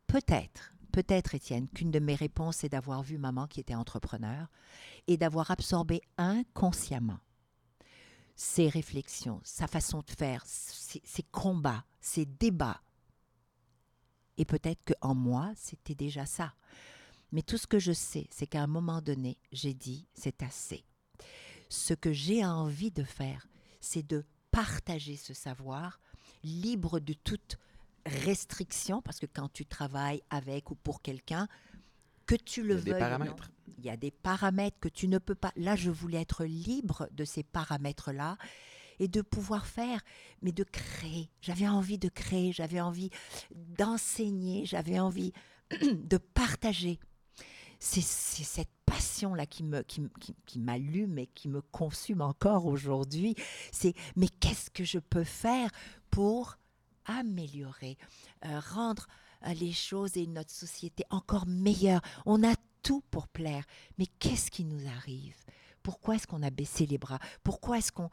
[0.08, 4.48] peut-être, peut-être Étienne, qu'une de mes réponses est d'avoir vu maman qui était entrepreneur
[5.08, 7.20] et d'avoir absorbé inconsciemment
[8.36, 12.82] ses réflexions, sa façon de faire, ses, ses combats, ses débats.
[14.40, 16.54] Et peut-être qu'en moi, c'était déjà ça.
[17.32, 20.84] Mais tout ce que je sais, c'est qu'à un moment donné, j'ai dit, c'est assez.
[21.68, 23.48] Ce que j'ai envie de faire,
[23.82, 26.00] c'est de partager ce savoir,
[26.44, 27.60] libre de toute
[28.06, 31.48] restriction, parce que quand tu travailles avec ou pour quelqu'un,
[32.26, 33.52] que tu le Il y a des veuilles non, paramètres.
[33.78, 35.52] il y a des paramètres que tu ne peux pas.
[35.58, 38.38] Là, je voulais être libre de ces paramètres-là
[39.00, 40.02] et de pouvoir faire,
[40.42, 41.30] mais de créer.
[41.42, 43.10] J'avais envie de créer, j'avais envie
[43.52, 45.34] d'enseigner, j'avais envie
[45.82, 47.00] de partager.
[47.80, 49.64] C'est cette passion-là qui
[50.58, 53.36] m'allume et qui me consume encore aujourd'hui.
[53.72, 55.70] C'est mais qu'est-ce que je peux faire
[56.10, 56.58] pour
[57.06, 57.98] améliorer,
[58.46, 59.08] euh, rendre
[59.46, 62.02] euh, les choses et notre société encore meilleures.
[62.26, 63.64] On a tout pour plaire,
[63.98, 65.36] mais qu'est-ce qui nous arrive?
[65.84, 67.20] Pourquoi est-ce qu'on a baissé les bras?
[67.44, 68.10] Pourquoi est-ce qu'on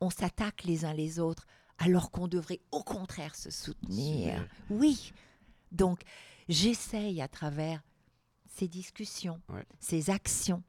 [0.00, 1.46] on s'attaque les uns les autres
[1.78, 4.46] alors qu'on devrait au contraire se soutenir.
[4.68, 5.12] Oui.
[5.72, 6.02] Donc,
[6.48, 7.82] j'essaye à travers
[8.46, 9.64] ces discussions, Ouais.
[9.78, 10.62] ces actions,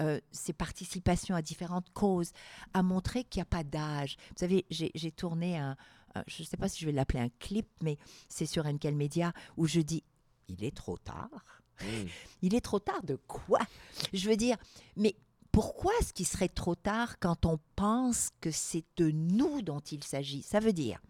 [0.00, 2.32] euh, ces participations à différentes causes,
[2.74, 4.16] à montrer qu'il n'y a pas d'âge.
[4.30, 5.76] Vous savez, j'ai tourné un,
[6.26, 7.96] je ne sais pas si je vais l'appeler un clip, mais
[8.28, 10.02] c'est sur Enkel Media où je dis
[10.48, 11.30] il est trop tard.
[11.80, 12.06] Mm.
[12.42, 13.60] Il est trop tard de quoi?
[14.12, 14.56] Je veux dire,
[14.96, 15.14] mais
[15.52, 20.02] pourquoi est-ce qu'il serait trop tard quand on pense que c'est de nous dont il
[20.02, 20.42] s'agit?
[20.42, 21.00] Ça veut dire,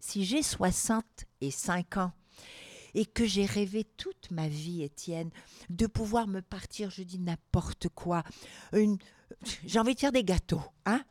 [0.00, 2.12] si j'ai 65 ans
[2.94, 5.30] et que j'ai rêvé toute ma vie, Étienne,
[5.70, 8.24] de pouvoir me partir, je dis n'importe quoi,
[8.72, 11.02] j'ai envie de faire des gâteaux, hein?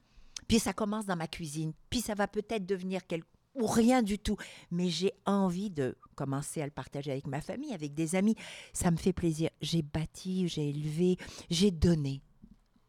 [0.47, 4.19] Puis ça commence dans ma cuisine, puis ça va peut-être devenir quelque ou rien du
[4.19, 4.37] tout.
[4.69, 8.35] Mais j'ai envie de commencer à le partager avec ma famille, avec des amis.
[8.73, 9.49] Ça me fait plaisir.
[9.61, 11.17] J'ai bâti, j'ai élevé,
[11.49, 12.21] j'ai donné.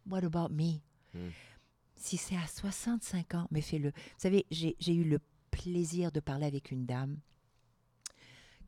[0.08, 0.80] What about me?
[1.14, 1.30] Hmm.
[1.94, 3.90] Si c'est à 65 ans, mais fais-le.
[3.90, 5.18] Vous savez, j'ai eu le
[5.50, 7.18] plaisir de parler avec une dame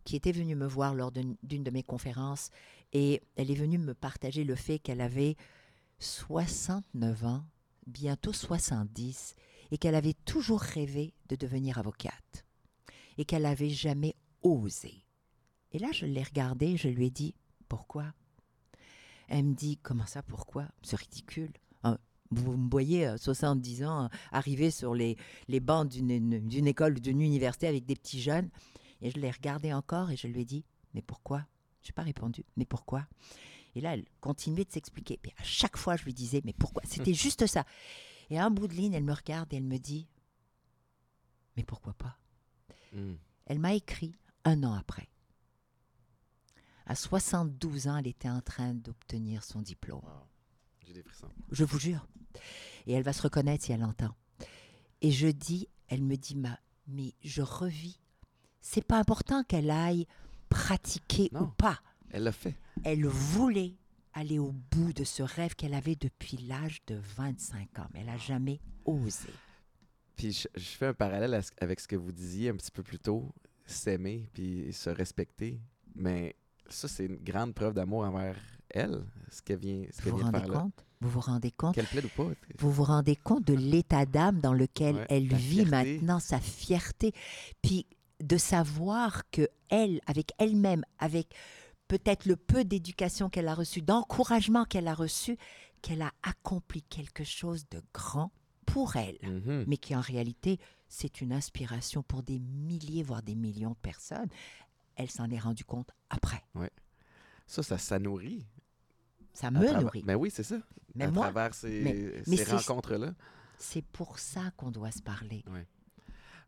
[0.05, 2.51] qui était venue me voir lors d'une d'une de mes conférences
[2.95, 5.37] et elle est venue me partager le fait qu'elle avait
[5.99, 7.45] 69 ans,
[7.87, 9.35] bientôt 70,
[9.71, 12.47] et qu'elle avait toujours rêvé de devenir avocate
[13.19, 15.05] et qu'elle n'avait jamais osé.
[15.73, 17.35] Et là, je l'ai regardée, je lui ai dit
[17.69, 18.15] pourquoi?
[19.29, 20.67] Elle me dit comment ça, pourquoi?
[20.83, 21.53] C'est ridicule.
[21.85, 21.99] Hein,
[22.31, 25.17] Vous me voyez à 70 ans euh, arriver sur les,
[25.49, 28.49] les bancs d'une une- d'une école ou d'une université avec des petits jeunes.
[29.01, 30.65] Et je l'ai regardée encore et je lui ai dit
[30.95, 31.47] mais pourquoi?
[31.83, 33.07] Je n'ai pas répondu mais pourquoi?
[33.75, 35.19] Et là, elle continuait de s'expliquer.
[35.23, 36.83] Puis à chaque fois, je lui disais mais pourquoi?
[36.87, 37.65] C'était juste ça.
[38.31, 40.07] Et à un bout de ligne, elle me regarde et elle me dit
[41.57, 42.17] Mais pourquoi pas?
[42.93, 43.15] Mm.
[43.47, 44.15] Elle m'a écrit
[44.45, 45.09] un an après.
[46.89, 50.01] À 72 ans, elle était en train d'obtenir son diplôme.
[50.03, 50.27] Wow.
[50.87, 51.29] J'ai des frissons.
[51.51, 52.09] Je vous jure.
[52.87, 54.15] Et elle va se reconnaître si elle entend.
[55.03, 58.01] Et je dis, elle me dit, Ma, mais je revis.
[58.63, 60.07] C'est pas important qu'elle aille
[60.49, 61.79] pratiquer ou pas.
[62.11, 62.57] Elle l'a fait.
[62.85, 63.77] Elle voulait
[64.15, 68.07] aller au bout de ce rêve qu'elle avait depuis l'âge de 25 ans, mais elle
[68.07, 69.29] n'a jamais osé.
[70.17, 72.99] Puis je, je fais un parallèle avec ce que vous disiez un petit peu plus
[72.99, 73.31] tôt,
[73.67, 75.61] s'aimer puis se respecter.
[75.95, 76.35] Mais
[76.69, 78.37] ça, c'est une grande preuve d'amour envers
[78.71, 80.61] elle, ce qu'elle vient, ce Vous qu'elle vous vient de rendez faire là.
[80.63, 80.85] compte?
[81.01, 81.75] Vous vous rendez compte?
[81.75, 82.29] Qu'elle plaide ou pas.
[82.59, 85.71] Vous vous rendez compte de l'état d'âme dans lequel Ouais, elle vit fierté.
[85.71, 87.13] maintenant, sa fierté,
[87.63, 87.87] puis
[88.21, 91.29] de savoir que elle, avec elle-même, avec
[91.87, 95.37] peut-être le peu d'éducation qu'elle a reçu, d'encouragement qu'elle a reçu,
[95.83, 98.33] qu'elle a accompli quelque chose de grand
[98.67, 99.65] pour elle, Mhm.
[99.69, 100.59] mais qui en réalité,
[100.89, 104.29] c'est une inspiration pour des milliers, voire des millions de personnes.
[104.99, 106.43] Elle s'en est rendue compte après.
[107.47, 108.45] Ça, ça, ça nourrit.
[109.33, 110.03] Ça me travers- nourrit.
[110.05, 110.59] Mais oui, c'est ça.
[110.95, 113.15] Mais à moi, travers ces, mais- ces mais rencontres-là.
[113.57, 115.43] c'est pour ça qu'on doit se parler.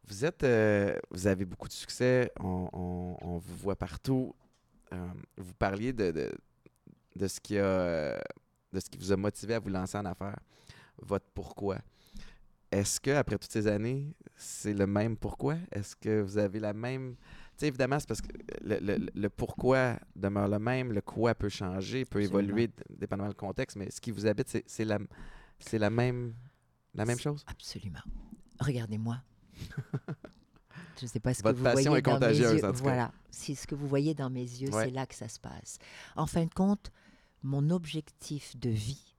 [0.09, 4.35] Vous êtes, euh, vous avez beaucoup de succès, on, on- on vous voit partout.
[4.93, 5.07] Euh,
[5.39, 6.33] vous parliez de, de,
[7.15, 8.17] de ce qui a,
[8.73, 10.39] de ce qui vous a motivé à vous lancer en affaires,
[11.01, 11.79] votre pourquoi.
[12.73, 15.57] Est-ce que après toutes ces années, c'est le même pourquoi?
[15.71, 17.15] Est-ce que vous avez la même
[17.61, 18.29] sais, évidemment, c'est parce que
[18.63, 22.41] le, le- le pourquoi demeure le même, le quoi peut changer, peut Absolument.
[22.49, 24.99] évoluer dépendamment du contexte, mais ce qui vous habite, c'est- c'est la,
[25.59, 26.35] c'est la même,
[26.95, 27.45] la même chose?
[27.47, 28.01] Absolument.
[28.61, 29.21] Regardez-moi.
[30.99, 32.65] Je ne sais pas ce Votre que vous passion voyez est dans mes contagieuse, yeux.
[32.65, 32.83] en tout cas.
[32.83, 33.13] Voilà.
[33.31, 34.85] Si ce que vous voyez dans mes yeux, Ouais.
[34.85, 35.79] c'est là que ça se passe.
[36.15, 36.91] En fin de compte,
[37.43, 39.15] mon objectif de vie,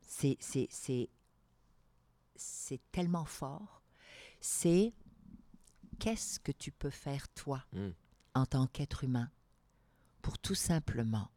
[0.00, 1.08] c'est c'est c'est
[2.34, 3.82] c'est tellement fort.
[4.40, 4.92] C'est
[6.02, 7.90] qu'est-ce que tu peux faire toi Mm.
[8.34, 9.30] en tant qu'être humain
[10.20, 11.30] pour tout simplement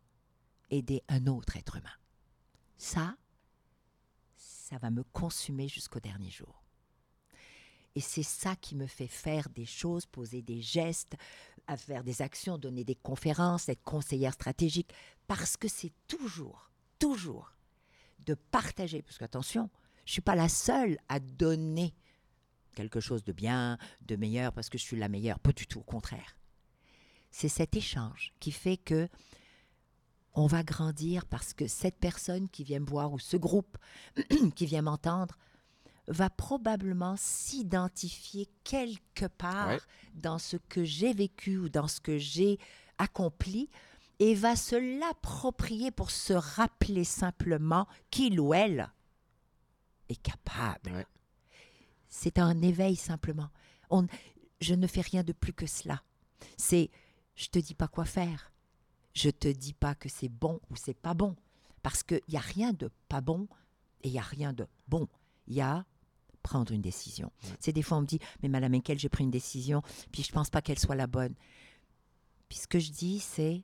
[0.72, 1.98] aider un autre être humain?
[2.78, 3.16] Ça,
[4.36, 6.64] ça va me consumer jusqu'au dernier jour.
[7.94, 11.16] Et c'est ça qui me fait faire des choses, poser des gestes,
[11.68, 14.92] à faire des actions, donner des conférences, être conseillère stratégique,
[15.28, 17.54] parce que c'est toujours, toujours
[18.20, 19.04] de partager.
[19.04, 19.70] Parce qu'attention,
[20.06, 21.94] je ne suis pas la seule à donner
[22.76, 25.40] quelque chose de bien, de meilleur, parce que je suis la meilleure.
[25.40, 26.38] Pas du tout, au contraire.
[27.32, 29.10] C'est cet échange qui fait que
[30.34, 33.78] on va grandir parce que cette personne qui vient me voir ou ce groupe
[34.56, 35.38] qui vient m'entendre
[36.08, 39.80] va probablement s'identifier quelque part Ouais.
[40.14, 42.60] dans ce que j'ai vécu ou dans ce que j'ai
[42.98, 43.70] accompli
[44.20, 48.92] et va se l'approprier pour se rappeler simplement qu'il ou elle
[50.10, 50.92] est capable.
[50.92, 51.06] Ouais.
[52.10, 53.50] C'est un éveil simplement.
[53.90, 54.08] On,
[54.62, 56.04] je ne fais rien de plus que cela.
[56.58, 56.90] C'est,
[57.36, 58.52] je te dis pas quoi faire.
[59.14, 61.36] Je te dis pas que c'est bon ou c'est pas bon.
[61.82, 63.48] Parce qu'il n'y a rien de pas bon
[64.04, 65.08] et il n'y a rien de bon.
[65.48, 65.86] Il y a
[66.46, 67.32] prendre une décision.
[67.60, 69.82] C'est des fois on me dit, mais Madame Henkel, j'ai pris une décision,
[70.12, 71.34] puis je pense pas qu'elle soit la bonne.
[72.50, 73.64] Puis ce que je dis, c'est,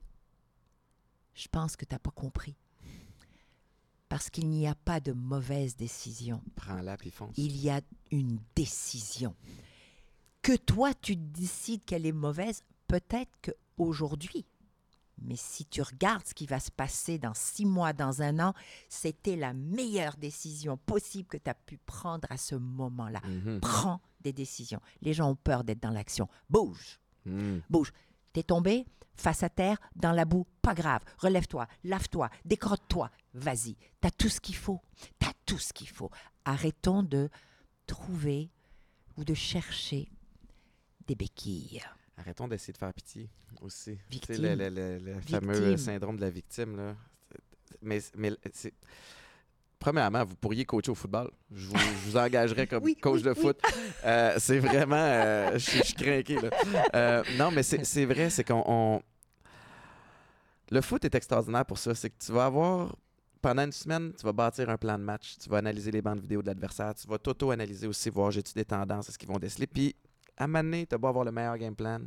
[1.36, 2.56] je pense que tu n'as pas compris.
[4.12, 7.34] Parce qu'il n'y a pas de mauvaise décision Prends-la puis fonce.
[7.38, 7.80] il y a
[8.12, 9.34] une décision.
[10.42, 14.46] Que toi, tu décides qu'elle est mauvaise, peut-être qu'aujourd'hui.
[15.22, 18.54] Mais si tu regardes ce qui va se passer dans six mois, dans un an,
[18.90, 23.22] c'était la meilleure décision possible que tu as pu prendre à ce moment-là.
[23.26, 23.62] Mhm.
[23.62, 24.82] Prends des décisions.
[25.02, 26.28] Les gens ont peur d'être dans l'action.
[26.50, 27.62] Bouge, Mhm.
[27.70, 27.94] bouge.
[28.34, 28.86] T'es tombé
[29.22, 31.02] face à terre, dans la boue, pas grave.
[31.18, 33.10] Relève-toi, lave-toi, décrotte-toi.
[33.34, 34.82] Vas-y, t'as tout ce qu'il faut.
[35.20, 36.10] T'as tout ce qu'il faut.
[36.46, 37.30] Arrêtons de
[37.88, 38.50] trouver
[39.18, 40.10] ou de chercher
[41.08, 41.82] des béquilles.
[42.18, 43.30] Arrêtons d'essayer de faire pitié
[43.62, 43.92] aussi.
[43.92, 44.36] Tu sais, Victime.
[44.44, 45.40] le, le- le- le Victime.
[45.40, 46.76] fameux syndrome de la victime.
[46.78, 46.96] Là.
[47.82, 48.74] Mais, mais c'est.
[49.80, 51.32] Premièrement, vous pourriez coacher au football.
[51.52, 53.42] Je vous, je vous engagerais comme Oui, coach oui, de oui.
[53.42, 53.60] foot.
[54.06, 54.96] Euh, c'est vraiment.
[54.96, 56.36] euh, je suis- craqué.
[56.40, 56.50] Là.
[56.94, 59.02] Euh, non, mais c'est c'est vrai, c'est qu'on.
[60.72, 61.94] Le foot est extraordinaire pour ça.
[61.94, 62.96] C'est que tu vas avoir.
[63.42, 65.36] Pendant une semaine, tu vas bâtir un plan de match.
[65.42, 66.94] Tu vas analyser les bandes vidéo de l'adversaire.
[66.94, 69.66] Tu vas t'auto-analyser aussi, voir j'ai-tu des tendances, est-ce qu'ils vont déceler?
[69.66, 69.96] Puis,
[70.38, 72.00] à donné, tu as beau avoir le meilleur game plan,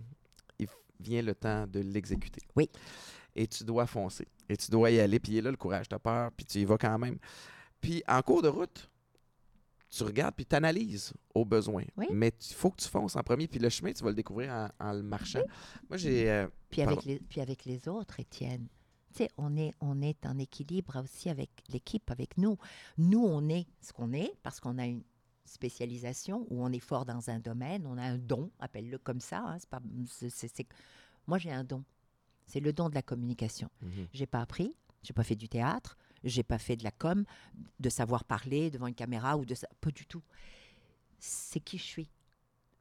[0.59, 0.69] il
[1.01, 2.41] vient le temps de l'exécuter.
[2.55, 2.71] Oui.
[3.35, 4.29] Et tu dois foncer.
[4.49, 5.19] Et tu dois y aller.
[5.19, 5.89] Puis, il est là le courage.
[5.89, 7.19] Tu as peur, puis tu y vas quand même.
[7.81, 8.89] Puis, en cours de route,
[9.97, 11.85] tu regardes, puis tu analyses au besoin.
[11.97, 12.07] Oui.
[12.13, 13.47] Mais il faut que tu fonces en premier.
[13.49, 15.43] Puis, le chemin, tu vas le découvrir en, en le marchant.
[15.89, 16.31] Moi, j'ai.
[16.31, 18.67] euh, Puis avec, les, puis avec les autres, Étienne.
[19.13, 22.57] Tu sais, on est, on est en équilibre aussi avec l'équipe, avec nous.
[22.99, 25.03] Nous, on est ce qu'on est parce qu'on a une
[25.45, 29.39] spécialisation où on est fort dans un domaine, on a un don, appelle-le comme ça.
[29.47, 29.81] hein, pas,
[31.27, 31.85] Moi, j'ai un don.
[32.47, 33.71] C'est le don de la communication.
[33.83, 34.09] mhm.
[34.13, 37.25] J'ai pas appris, j'ai pas fait du théâtre, j'ai pas fait de la com,
[37.79, 40.23] de savoir parler devant une caméra ou de ça, pas du tout.
[41.19, 42.11] C'est qui je suis.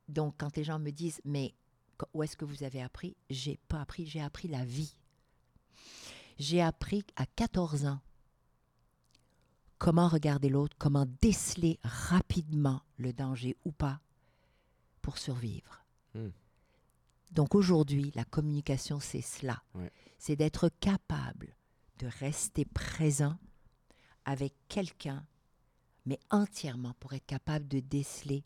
[0.08, 1.54] Donc quand les gens me disent mais
[2.14, 3.16] où est-ce que vous avez appris?
[3.30, 4.96] J'ai pas appris, j'ai appris la vie.
[6.40, 8.00] J'ai appris à 14 ans
[9.78, 14.00] comment regarder l'autre, comment déceler rapidement le danger ou pas
[15.02, 15.84] pour survivre.
[16.16, 16.30] Hmm.
[17.32, 19.62] Donc aujourd'hui, la communication, c'est cela.
[19.76, 19.92] Ouais.
[20.18, 21.56] C'est d'être capable
[22.00, 23.38] de rester présent
[24.26, 25.26] avec quelqu'un,
[26.06, 28.44] mais entièrement pour être capable de déceler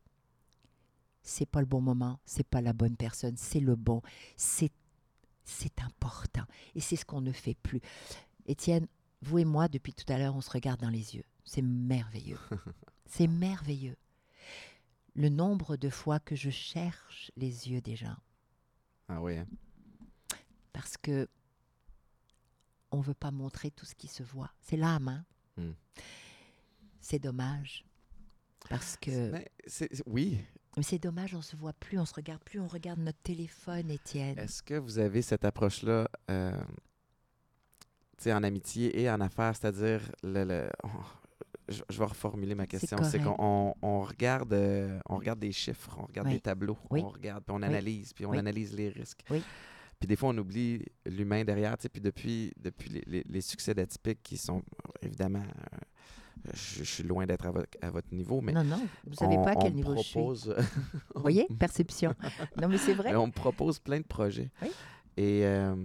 [1.27, 4.01] c'est pas le bon moment, c'est pas la bonne personne, c'est le bon,
[4.35, 4.71] c'est
[5.43, 6.43] c'est important
[6.75, 7.79] et c'est ce qu'on ne fait plus.
[8.47, 8.87] Étienne,
[9.21, 11.23] vous et moi depuis tout à l'heure, on se regarde dans les yeux.
[11.45, 12.39] C'est merveilleux.
[13.05, 13.95] c'est merveilleux.
[15.15, 18.17] Le nombre de fois que je cherche les yeux des gens
[19.07, 19.47] Ah oui, hein?
[20.73, 21.27] parce que
[22.97, 24.51] on veut pas montrer tout ce qui se voit.
[24.61, 25.25] C'est l'âme, hein?
[25.57, 25.73] Hmm.
[26.99, 27.85] C'est dommage.
[28.69, 29.31] Parce que.
[29.31, 30.39] Mais c'est- c'est- oui.
[30.75, 33.89] Mais c'est dommage, on se voit plus, on se regarde plus, on regarde notre téléphone,
[33.89, 34.37] Étienne.
[34.37, 36.51] Est-ce que vous avez cette approche-là euh,
[38.17, 39.55] tu sais, en amitié et en affaires?
[39.55, 40.69] C'est-à-dire, le, le-
[41.69, 42.97] je, je vais reformuler ma question.
[43.03, 46.33] C'est qu'on on- on regarde, euh, on regarde des chiffres, on regarde Oui.
[46.35, 47.01] des tableaux, Oui.
[47.03, 47.65] on regarde, puis on Oui.
[47.65, 48.37] analyse, puis on Oui.
[48.37, 49.23] analyse les risques.
[49.31, 49.41] Oui.
[49.99, 51.75] Puis des fois, on oublie l'humain derrière.
[51.77, 54.61] Puis depuis, depuis les, les- les succès d'atypiques qui sont,
[55.01, 55.77] évidemment, euh,
[56.53, 59.37] je, je suis loin d'être à, vo- à votre niveau, mais non, non, vous savez
[59.37, 60.11] on- pas à quel niveau je suis.
[60.13, 60.55] propose,
[61.15, 62.13] Vous voyez, perception.
[62.61, 63.09] Non, mais c'est vrai.
[63.09, 64.51] Mais on me propose plein de projets.
[64.61, 64.69] Oui.
[65.17, 65.75] Et euh,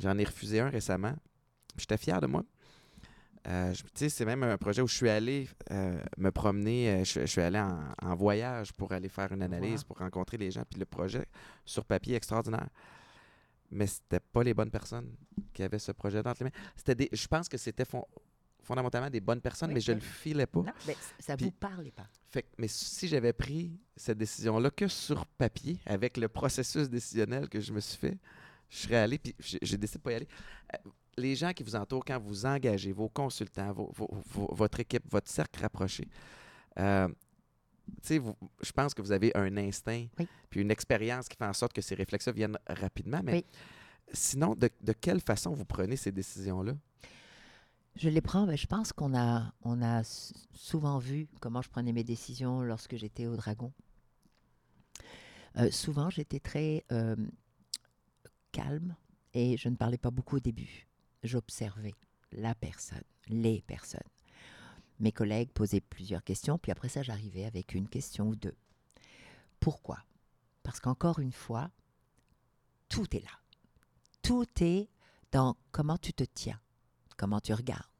[0.00, 1.14] j'en ai refusé un récemment.
[1.78, 2.42] J'étais fier de moi.
[3.46, 7.04] Euh, je- tu sais, c'est même un projet où je suis allé euh, me promener,
[7.04, 9.86] je, je suis allé en, en voyage pour aller faire une analyse, Wow.
[9.86, 10.64] pour rencontrer les gens.
[10.68, 11.26] Puis le projet,
[11.64, 12.68] sur papier, extraordinaire.
[13.74, 15.14] Mais c'était pas les bonnes personnes
[15.52, 16.50] qui avaient ce projet dans les mains.
[16.76, 18.06] C'était des, je pense que c'était fon-
[18.62, 20.60] fondamentalement des bonnes personnes, Oui, mais je le filais pas.
[20.60, 20.72] Non,
[21.18, 22.06] ça Puis- vous parlait pas.
[22.30, 27.60] Fait mais si j'avais pris cette décision-là que sur papier, avec le processus décisionnel que
[27.60, 28.18] je me suis fait,
[28.70, 30.28] je serais allé, puis j'ai décidé de pas y aller.
[30.74, 30.78] Euh,
[31.16, 35.04] Les gens qui vous entourent, quand vous engagez, vos consultants, vos- vos- vos- votre équipe,
[35.10, 36.08] votre cercle rapproché,
[36.78, 37.06] euh,
[38.18, 40.28] vous- je pense que vous avez un instinct, Oui.
[40.50, 43.20] puis une expérience qui fait en sorte que ces réflexes viennent rapidement.
[43.22, 43.44] Mais Oui.
[44.12, 46.74] sinon, de, de quelle façon vous prenez ces décisions-là?
[47.96, 50.02] Je les prends, mais je pense qu'on a, on a
[50.52, 53.72] souvent vu comment je prenais mes décisions lorsque j'étais au Dragon.
[55.56, 57.14] Euh, souvent, j'étais très euh,
[58.50, 58.96] calme
[59.32, 60.88] et je ne parlais pas beaucoup au début.
[61.22, 61.94] J'observais
[62.32, 64.00] la personne, les personnes.
[65.00, 68.56] Mes collègues posaient plusieurs questions, puis après ça, j'arrivais avec une question ou deux.
[69.60, 69.98] Pourquoi?
[70.62, 71.70] Parce qu'encore une fois,
[72.88, 73.30] tout est là.
[74.22, 74.88] Tout est
[75.32, 76.60] dans comment tu te tiens
[77.16, 77.90] comment tu regardes,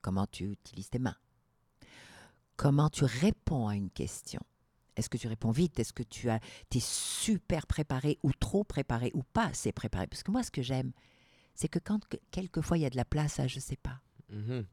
[0.00, 1.16] comment tu utilises tes mains,
[2.56, 4.40] comment tu réponds à une question.
[4.96, 5.78] Est-ce que tu réponds vite?
[5.78, 6.40] Est-ce que tu as,
[6.74, 10.06] es super préparé ou trop préparé ou pas assez préparé?
[10.06, 10.92] Parce que moi, ce que j'aime,
[11.54, 14.00] c'est que quand que- quelquefois il y a de la place à je sais pas.
[14.30, 14.64] Mhm.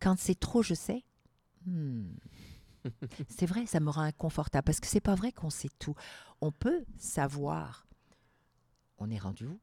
[0.00, 1.04] Quand c'est trop je sais,
[1.66, 2.12] hmm,
[3.28, 5.94] c'est vrai, ça me rend inconfortable parce que c'est pas vrai qu'on sait tout.
[6.40, 7.86] On peut savoir,
[8.98, 9.58] on est rendu où?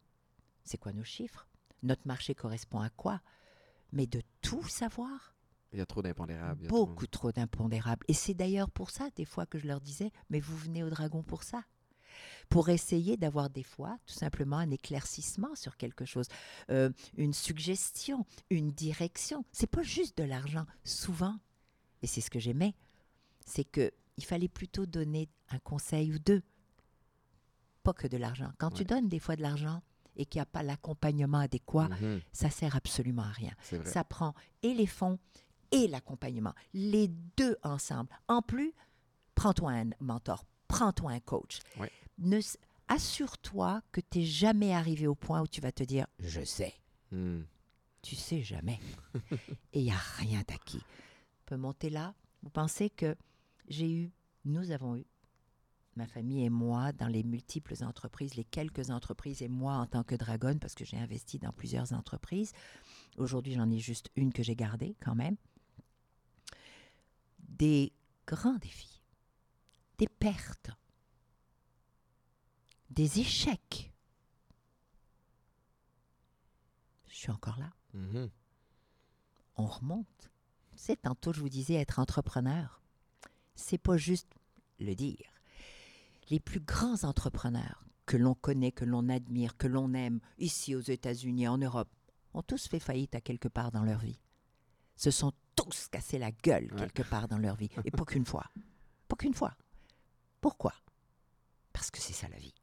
[0.64, 1.48] C'est quoi nos chiffres?
[1.82, 3.22] Notre marché correspond à quoi?
[3.92, 5.36] Mais de tout savoir?
[5.72, 6.66] Il y a trop d'impondérables.
[6.66, 8.06] a trop- Beaucoup trop d'impondérables.
[8.08, 10.90] Et c'est d'ailleurs pour ça, des fois, que je leur disais, mais vous venez au
[10.90, 11.64] dragon pour ça.
[12.50, 16.28] Pour essayer d'avoir des fois, tout simplement, un éclaircissement sur quelque chose,
[16.70, 19.46] euh, une suggestion, une direction.
[19.52, 20.66] C'est pas juste de l'argent.
[20.84, 21.38] Souvent,
[22.02, 22.74] et c'est ce que j'aimais,
[23.46, 26.44] c'est que il fallait plutôt donner un conseil ou deux,
[27.84, 28.52] pas que de l'argent.
[28.60, 29.82] Quand tu donnes des fois de l'argent
[30.16, 33.52] et qu'il n'y a pas l'accompagnement adéquat, Mhm, ça sert absolument à rien.
[33.86, 35.18] Ça prend et les fonds
[35.72, 38.10] et l'accompagnement, les deux ensemble.
[38.28, 38.74] En plus,
[39.34, 41.60] prends-toi un mentor, prends-toi un coach.
[42.18, 42.40] Ne
[42.88, 46.74] Assure-toi que tu n'es jamais arrivé au point où tu vas te dire Je sais.
[47.12, 47.42] Hmm.
[48.02, 48.80] Tu sais jamais.
[49.74, 50.82] et il n'y a rien d'acquis.
[50.82, 52.14] On peut monter là?
[52.42, 53.16] Vous pensez que
[53.70, 54.12] j'ai eu,
[54.44, 55.06] nous avons eu,
[55.96, 60.04] ma famille et moi, dans les multiples entreprises, les quelques entreprises, et moi en tant
[60.04, 62.52] que dragonne, parce que j'ai investi dans plusieurs entreprises.
[63.18, 65.38] Aujourd'hui, j'en ai juste une que j'ai gardée quand même.
[67.40, 67.94] Des
[68.28, 69.02] grands défis,
[69.98, 70.72] des pertes,
[72.94, 73.92] des échecs.
[77.08, 78.30] Je suis encore là Mhm.
[79.58, 80.32] on remonte.
[80.76, 82.82] Sais, tantôt, je vous disais être entrepreneur.
[83.56, 84.28] C'est pas juste
[84.80, 85.30] le dire.
[86.32, 90.82] Les plus grands entrepreneurs que l'on connaît, que l'on admire, que l'on aime, ici aux
[90.82, 91.90] États-Unis, en Europe,
[92.34, 94.20] ont tous fait faillite à quelque part dans leur vie.
[94.96, 96.80] Se sont tous cassés la gueule Ouais.
[96.80, 97.70] quelque part dans leur vie.
[97.86, 98.50] Et pas qu'une fois.
[99.08, 99.56] Pas qu'une fois.
[100.42, 100.74] Pourquoi?
[101.72, 102.54] Parce que c'est ça la vie.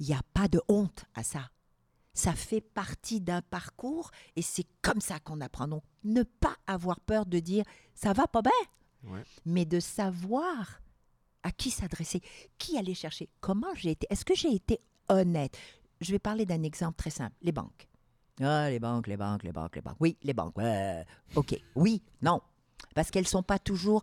[0.00, 1.50] Il n'y a pas de honte à ça.
[2.12, 5.68] Ça fait partie d'un parcours et c'est comme ça qu'on apprend.
[5.68, 9.22] Donc, ne pas avoir peur de dire ça va pas bien, Ouais.
[9.44, 10.80] mais de savoir
[11.42, 12.22] à qui s'adresser,
[12.58, 14.06] qui aller chercher, comment j'ai été.
[14.10, 15.56] Est-ce que j'ai été honnête?
[16.00, 17.86] Je vais parler d'un exemple très simple les banques.
[18.40, 19.96] Ah, les banques, les banques, les banques, les banques.
[20.00, 20.56] Oui, les banques.
[21.36, 21.58] OK.
[21.74, 22.40] Oui, non.
[22.94, 24.02] Parce qu'elles ne sont pas toujours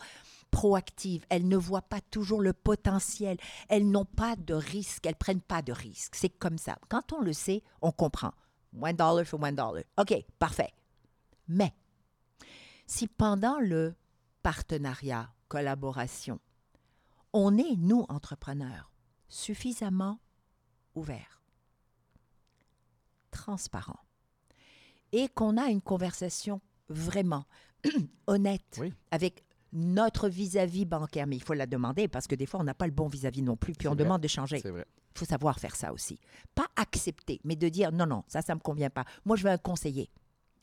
[0.54, 1.26] proactives.
[1.30, 3.38] Elles ne voient pas toujours le potentiel.
[3.70, 5.08] Elles n'ont pas de risque.
[5.08, 6.14] Elles prennent pas de risque.
[6.16, 6.78] C'est comme ça.
[6.90, 8.34] Quand on le sait, on comprend.
[8.80, 9.84] One dollar for one dollar.
[9.98, 10.72] OK, parfait.
[11.48, 11.74] Mais
[12.86, 13.96] si pendant le
[14.44, 16.40] partenariat, collaboration,
[17.34, 18.92] on est, nous, entrepreneurs,
[19.28, 20.20] suffisamment
[20.94, 21.42] ouverts,
[23.32, 24.00] transparents,
[25.12, 27.46] et qu'on a une conversation vraiment
[28.28, 28.94] honnête Oui.
[29.10, 29.43] avec
[29.74, 32.86] notre vis-à-vis bancaire, mais il faut la demander parce que des fois, on n'a pas
[32.86, 34.04] le bon vis-à-vis non plus, puis on vrai.
[34.04, 34.62] demande de changer.
[34.64, 36.20] Il faut savoir faire ça aussi.
[36.56, 39.06] Pas accepter, mais de dire non, non, ça, ça ne me convient pas.
[39.26, 40.10] Moi, je veux un conseiller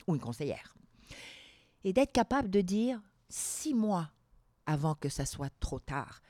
[0.07, 0.75] ou une conseillère.
[1.83, 4.09] Et d'être capable de dire six mois
[4.65, 6.21] avant que ça soit trop tard.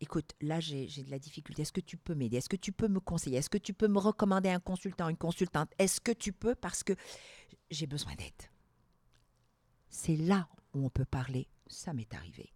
[0.00, 1.62] Écoute, là, j'ai j'ai de la difficulté.
[1.62, 2.36] Est-ce que tu peux m'aider?
[2.36, 3.38] Est-ce que tu peux me conseiller?
[3.38, 5.70] Est-ce que tu peux me recommander un consultant, une consultante?
[5.78, 6.54] Est-ce que tu peux?
[6.54, 6.92] Parce que
[7.70, 8.32] j'ai besoin d'aide.
[9.88, 11.48] C'est là où on peut parler.
[11.68, 12.52] Ça m'est arrivé.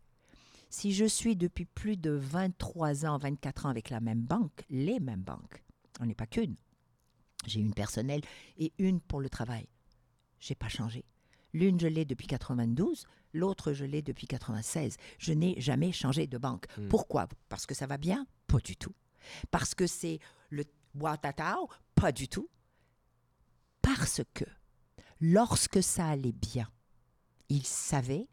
[0.69, 5.01] Si je suis depuis plus de 23 ans, 24 ans avec la même banque, les
[5.01, 5.65] mêmes banques,
[6.01, 6.57] on n'est pas qu'une.
[7.47, 8.21] J'ai une personnelle
[8.57, 9.67] et une pour le travail.
[10.39, 11.05] J'ai pas changé.
[11.53, 14.97] L'une, je l'ai depuis 92, l'autre, je l'ai depuis 96.
[15.19, 16.67] Je n'ai jamais changé de banque.
[16.79, 16.89] Hmm.
[16.89, 17.29] Pourquoi?
[17.49, 18.27] Parce que ça va bien?
[18.47, 18.95] Pas du tout.
[19.51, 22.49] Parce que c'est le watatao Pas du tout.
[23.83, 24.45] Parce que
[25.21, 26.69] lorsque ça allait bien,
[27.49, 28.29] ils savaient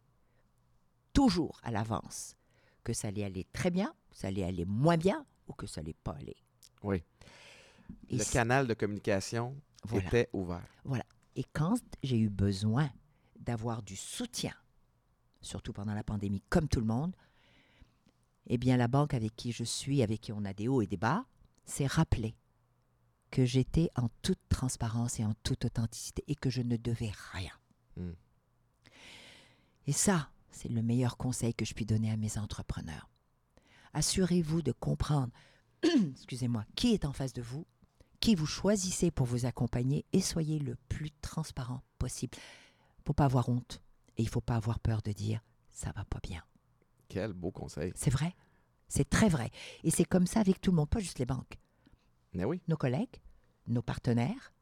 [1.18, 2.36] toujours à l'avance
[2.84, 5.96] que ça allait aller très bien, ça allait aller moins bien ou que ça allait
[6.04, 6.36] pas aller.
[6.84, 7.04] Oui.
[8.10, 10.08] Et Le canal de communication Voilà.
[10.08, 10.62] était ouvert.
[11.36, 12.92] Et quand j'ai eu besoin
[13.40, 14.54] d'avoir du soutien,
[15.42, 17.16] surtout pendant la pandémie, comme tout le monde,
[18.46, 20.88] eh bien, la banque avec qui je suis, avec qui on a des hauts et
[20.88, 21.26] des bas,
[21.66, 22.36] s'est rappelé
[23.32, 27.54] que j'étais en toute transparence et en toute authenticité et que je ne devais rien.
[27.96, 28.12] Mm.
[29.88, 33.10] Et ça, c'est le meilleur conseil que je puis donner à mes entrepreneurs.
[33.94, 35.32] Assurez-vous de comprendre,
[35.84, 37.66] excusez-moi, qui est en face de vous,
[38.20, 42.38] qui vous choisissez pour vous accompagner et soyez le plus transparent possible.
[42.38, 43.82] Il ne faut pas avoir honte
[44.18, 45.42] et il ne faut pas avoir peur de dire
[45.72, 46.44] ça va pas bien.
[47.08, 47.94] Quel beau conseil.
[47.96, 48.36] C'est vrai.
[48.90, 49.52] C'est très vrai.
[49.84, 51.58] Et c'est comme ça avec tout le monde, pas juste les banques.
[52.34, 52.62] Mais oui.
[52.68, 53.22] Nos collègues,
[53.68, 54.54] nos partenaires,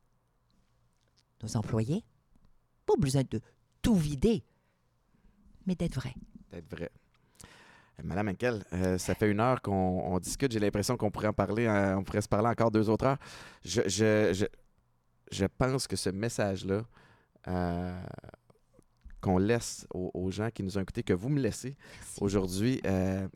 [1.42, 2.04] nos employés.
[2.86, 3.42] Pas besoin de
[3.82, 4.44] tout vider,
[5.66, 6.14] mais d'être vrai.
[6.52, 6.90] D'être vrai.
[8.00, 10.52] Euh, Madame Henkel, euh, ça fait une heure qu'on on discute.
[10.52, 13.18] J'ai l'impression qu'on pourrait en parler, euh, on pourrait se parler encore deux autres heures.
[13.64, 14.46] Je, je, je,
[15.32, 16.84] je pense que ce message-là,
[17.48, 18.02] euh,
[19.22, 21.76] qu'on laisse aux, gens qui nous ont écoutés, que vous me laissez
[22.22, 23.28] aujourd'hui, euh,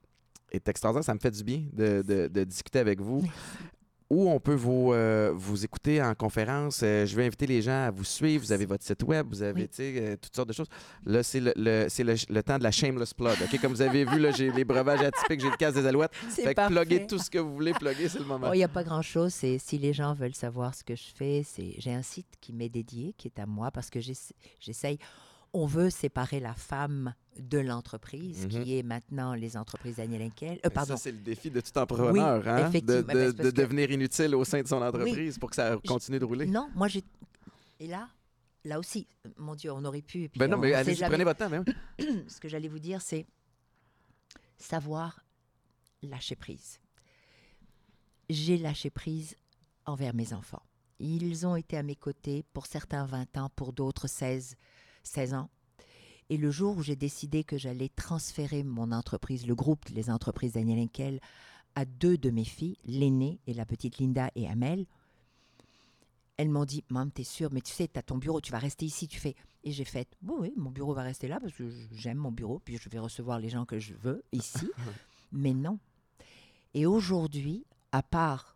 [0.52, 1.04] est extraordinaire.
[1.04, 3.24] Ça me fait du bien de, de discuter avec vous
[4.10, 6.82] où on peut vous, euh, vous écouter en conférence.
[6.84, 8.44] Euh, je vais inviter les gens à vous suivre.
[8.44, 10.68] Vous avez votre site web, vous avez euh, toutes sortes de choses.
[11.06, 13.38] Là, c'est le, le, temps de la shameless plug.
[13.62, 16.14] Comme vous avez vu, j'ai les breuvages atypiques, j'ai le casse des alouettes.
[16.16, 18.52] Fait que pluguez tout ce que vous voulez plugger, c'est le moment.
[18.54, 19.34] Il n'y a pas grand-chose.
[19.34, 21.44] Si les gens veulent savoir ce que je fais,
[21.78, 24.98] j'ai un site qui m'est dédié, qui est à moi, parce que j'essaye
[25.54, 28.68] on veut séparer la femme de l'entreprise, qui mhm.
[28.68, 30.60] est maintenant les entreprises Daniel Henkel.
[30.66, 30.96] Euh, pardon.
[30.96, 32.70] Ça, c'est le défi de tout entrepreneur, hein?
[32.70, 36.46] de, devenir inutile au sein de son entreprise pour que ça continue de rouler.
[36.46, 37.04] Non, moi, j'ai...
[37.80, 38.10] Et là,
[38.66, 40.30] là aussi, mon Dieu, on aurait pu...
[40.36, 41.64] Ben non, mais allez-y, prenez votre temps.
[42.28, 43.26] Ce que j'allais vous dire, c'est
[44.58, 45.24] savoir
[46.04, 46.80] lâcher prise.
[48.30, 49.36] J'ai lâché prise
[49.86, 50.62] envers mes enfants.
[51.00, 54.56] Ils ont été à mes côtés, pour certains 20 ans, pour d'autres 16
[55.10, 55.50] 16 ans.
[56.30, 60.54] Et le jour où j'ai décidé que j'allais transférer mon entreprise, le groupe Les Entreprises
[60.54, 61.20] Daniel Henkel,
[61.76, 64.86] à deux de mes filles, l'aînée et la petite Linda et Amel,
[66.38, 68.86] elles m'ont dit Maman, t'es sûre, mais tu sais, t'as ton bureau, tu vas rester
[68.86, 69.36] ici, tu fais.
[69.64, 72.60] Et j'ai fait Oui, oui, mon bureau va rester là parce que j'aime mon bureau,
[72.60, 74.70] puis je vais recevoir les gens que je veux ici.
[75.32, 75.80] mais non.
[76.74, 78.56] Et aujourd'hui, à part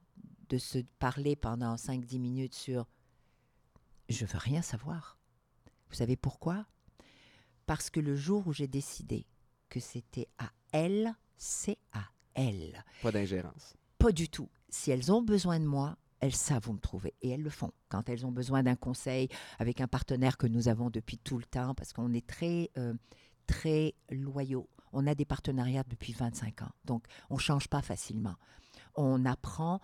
[0.50, 2.88] de se parler pendant 5-10 minutes sur
[4.10, 5.18] Je veux rien savoir.
[5.94, 6.66] Vous savez pourquoi?
[7.68, 9.28] Parce que le jour où j'ai décidé
[9.70, 12.84] que c'était à elles, c'est à elles.
[13.04, 13.76] Pas d'ingérence.
[14.00, 14.50] Pas du tout.
[14.70, 17.72] Si elles ont besoin de moi, elles savent où me trouver et elles le font.
[17.90, 19.30] Quand elles ont besoin d'un conseil
[19.60, 22.96] avec un partenaire que nous avons depuis tout le temps, parce qu'on est très, euh,
[23.46, 24.68] très loyaux.
[24.94, 28.36] On a des partenariats depuis 25 ans, donc on ne change pas facilement.
[28.96, 29.80] On apprend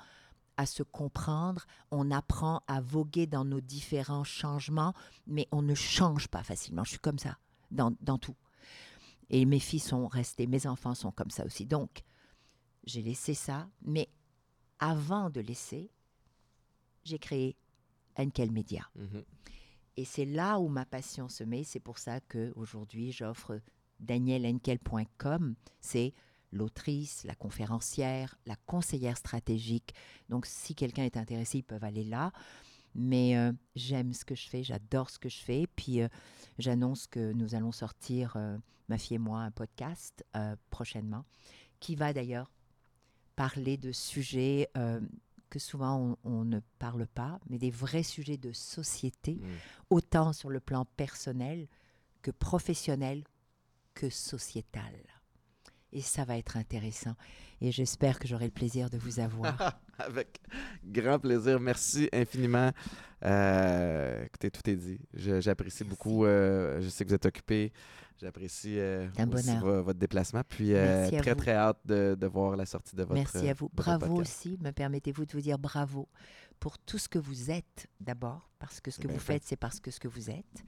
[0.59, 4.93] à se comprendre, on apprend à voguer dans nos différents changements,
[5.25, 6.83] mais on ne change pas facilement.
[6.83, 7.37] Je suis comme ça
[7.71, 8.35] dans, tout.
[9.29, 11.65] Et mes filles sont restées, mes enfants sont comme ça aussi.
[11.65, 12.01] Donc,
[12.83, 14.09] j'ai laissé ça, mais
[14.79, 15.89] avant de laisser,
[17.05, 17.55] j'ai créé
[18.17, 18.85] Enkel Media.
[18.95, 19.23] Mhm.
[19.95, 21.63] Et c'est là où ma passion se met.
[21.63, 23.61] C'est pour ça qu'aujourd'hui, j'offre
[24.01, 25.55] danielenkel.com.
[25.79, 26.13] C'est
[26.51, 29.93] l'autrice, la conférencière, la conseillère stratégique.
[30.29, 32.31] Donc, si quelqu'un est intéressé, ils peuvent aller là.
[32.95, 35.67] Mais euh, j'aime ce que je fais, j'adore ce que je fais.
[35.75, 36.07] Puis, euh,
[36.57, 40.25] j'annonce que nous allons sortir, euh, ma fille et moi, un podcast
[40.71, 41.23] prochainement,
[41.79, 42.51] qui va d'ailleurs
[43.35, 44.67] parler de sujets
[45.49, 49.47] que souvent on, ne parle pas, mais des vrais sujets de société, mmh.
[49.91, 51.67] autant sur le plan personnel
[52.23, 53.23] que professionnel
[53.93, 54.93] que sociétal
[55.91, 57.15] et ça va être intéressant.
[57.61, 59.79] Et j'espère que j'aurai le plaisir de vous avoir.
[59.97, 60.39] Avec
[60.83, 61.59] grand plaisir.
[61.59, 62.71] Merci infiniment.
[63.25, 64.99] Euh, écoutez, tout est dit.
[65.13, 66.25] J'apprécie beaucoup.
[66.25, 67.73] Euh, je sais que vous êtes occupé.
[68.21, 70.41] J'apprécie euh, votre déplacement.
[70.47, 73.69] Puis très, très hâte de, de, voir la sortie de votre Merci à vous.
[73.73, 74.57] Bravo aussi.
[74.61, 76.07] Me permettez-vous de vous dire bravo
[76.59, 79.79] pour tout ce que vous êtes d'abord, parce que ce que vous faites, c'est parce
[79.79, 80.63] que ce que vous êtes.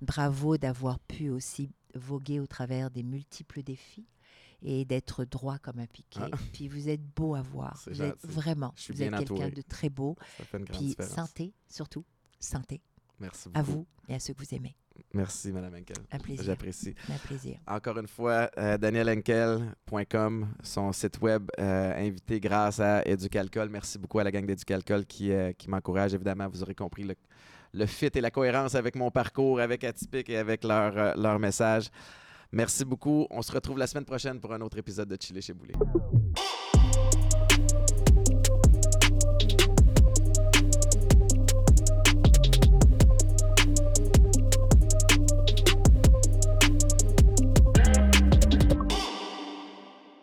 [0.00, 4.06] Bravo d'avoir pu aussi voguer au travers des multiples défis
[4.62, 6.20] et d'être droit comme un piquet.
[6.22, 6.36] Ah.
[6.52, 7.82] Puis vous êtes beau à voir.
[7.86, 10.16] Vous êtes vraiment, vous êtes quelqu'un de très beau.
[10.38, 11.12] Ça fait une grande Puis différence.
[11.14, 12.04] santé, surtout,
[12.38, 12.80] santé.
[13.18, 13.58] Merci beaucoup.
[13.58, 14.76] À vous et à ceux que vous aimez.
[15.14, 15.96] Merci, Mme Henkel.
[16.10, 16.44] Un plaisir.
[16.44, 16.94] J'apprécie.
[17.08, 17.58] Un plaisir.
[17.66, 23.68] Encore une fois, euh, danielenkel.com, son site web, euh, invité grâce à Éducalcol.
[23.70, 26.14] Merci beaucoup à la gang d'Éducalcol qui, euh, qui m'encourage.
[26.14, 27.14] Évidemment, vous aurez compris le,
[27.72, 31.38] le fit et la cohérence avec mon parcours, avec Atypique et avec leur, euh, leur
[31.38, 31.88] message.
[32.52, 33.26] Merci beaucoup.
[33.30, 35.74] On se retrouve la semaine prochaine pour un autre épisode de Chili chez Boulet.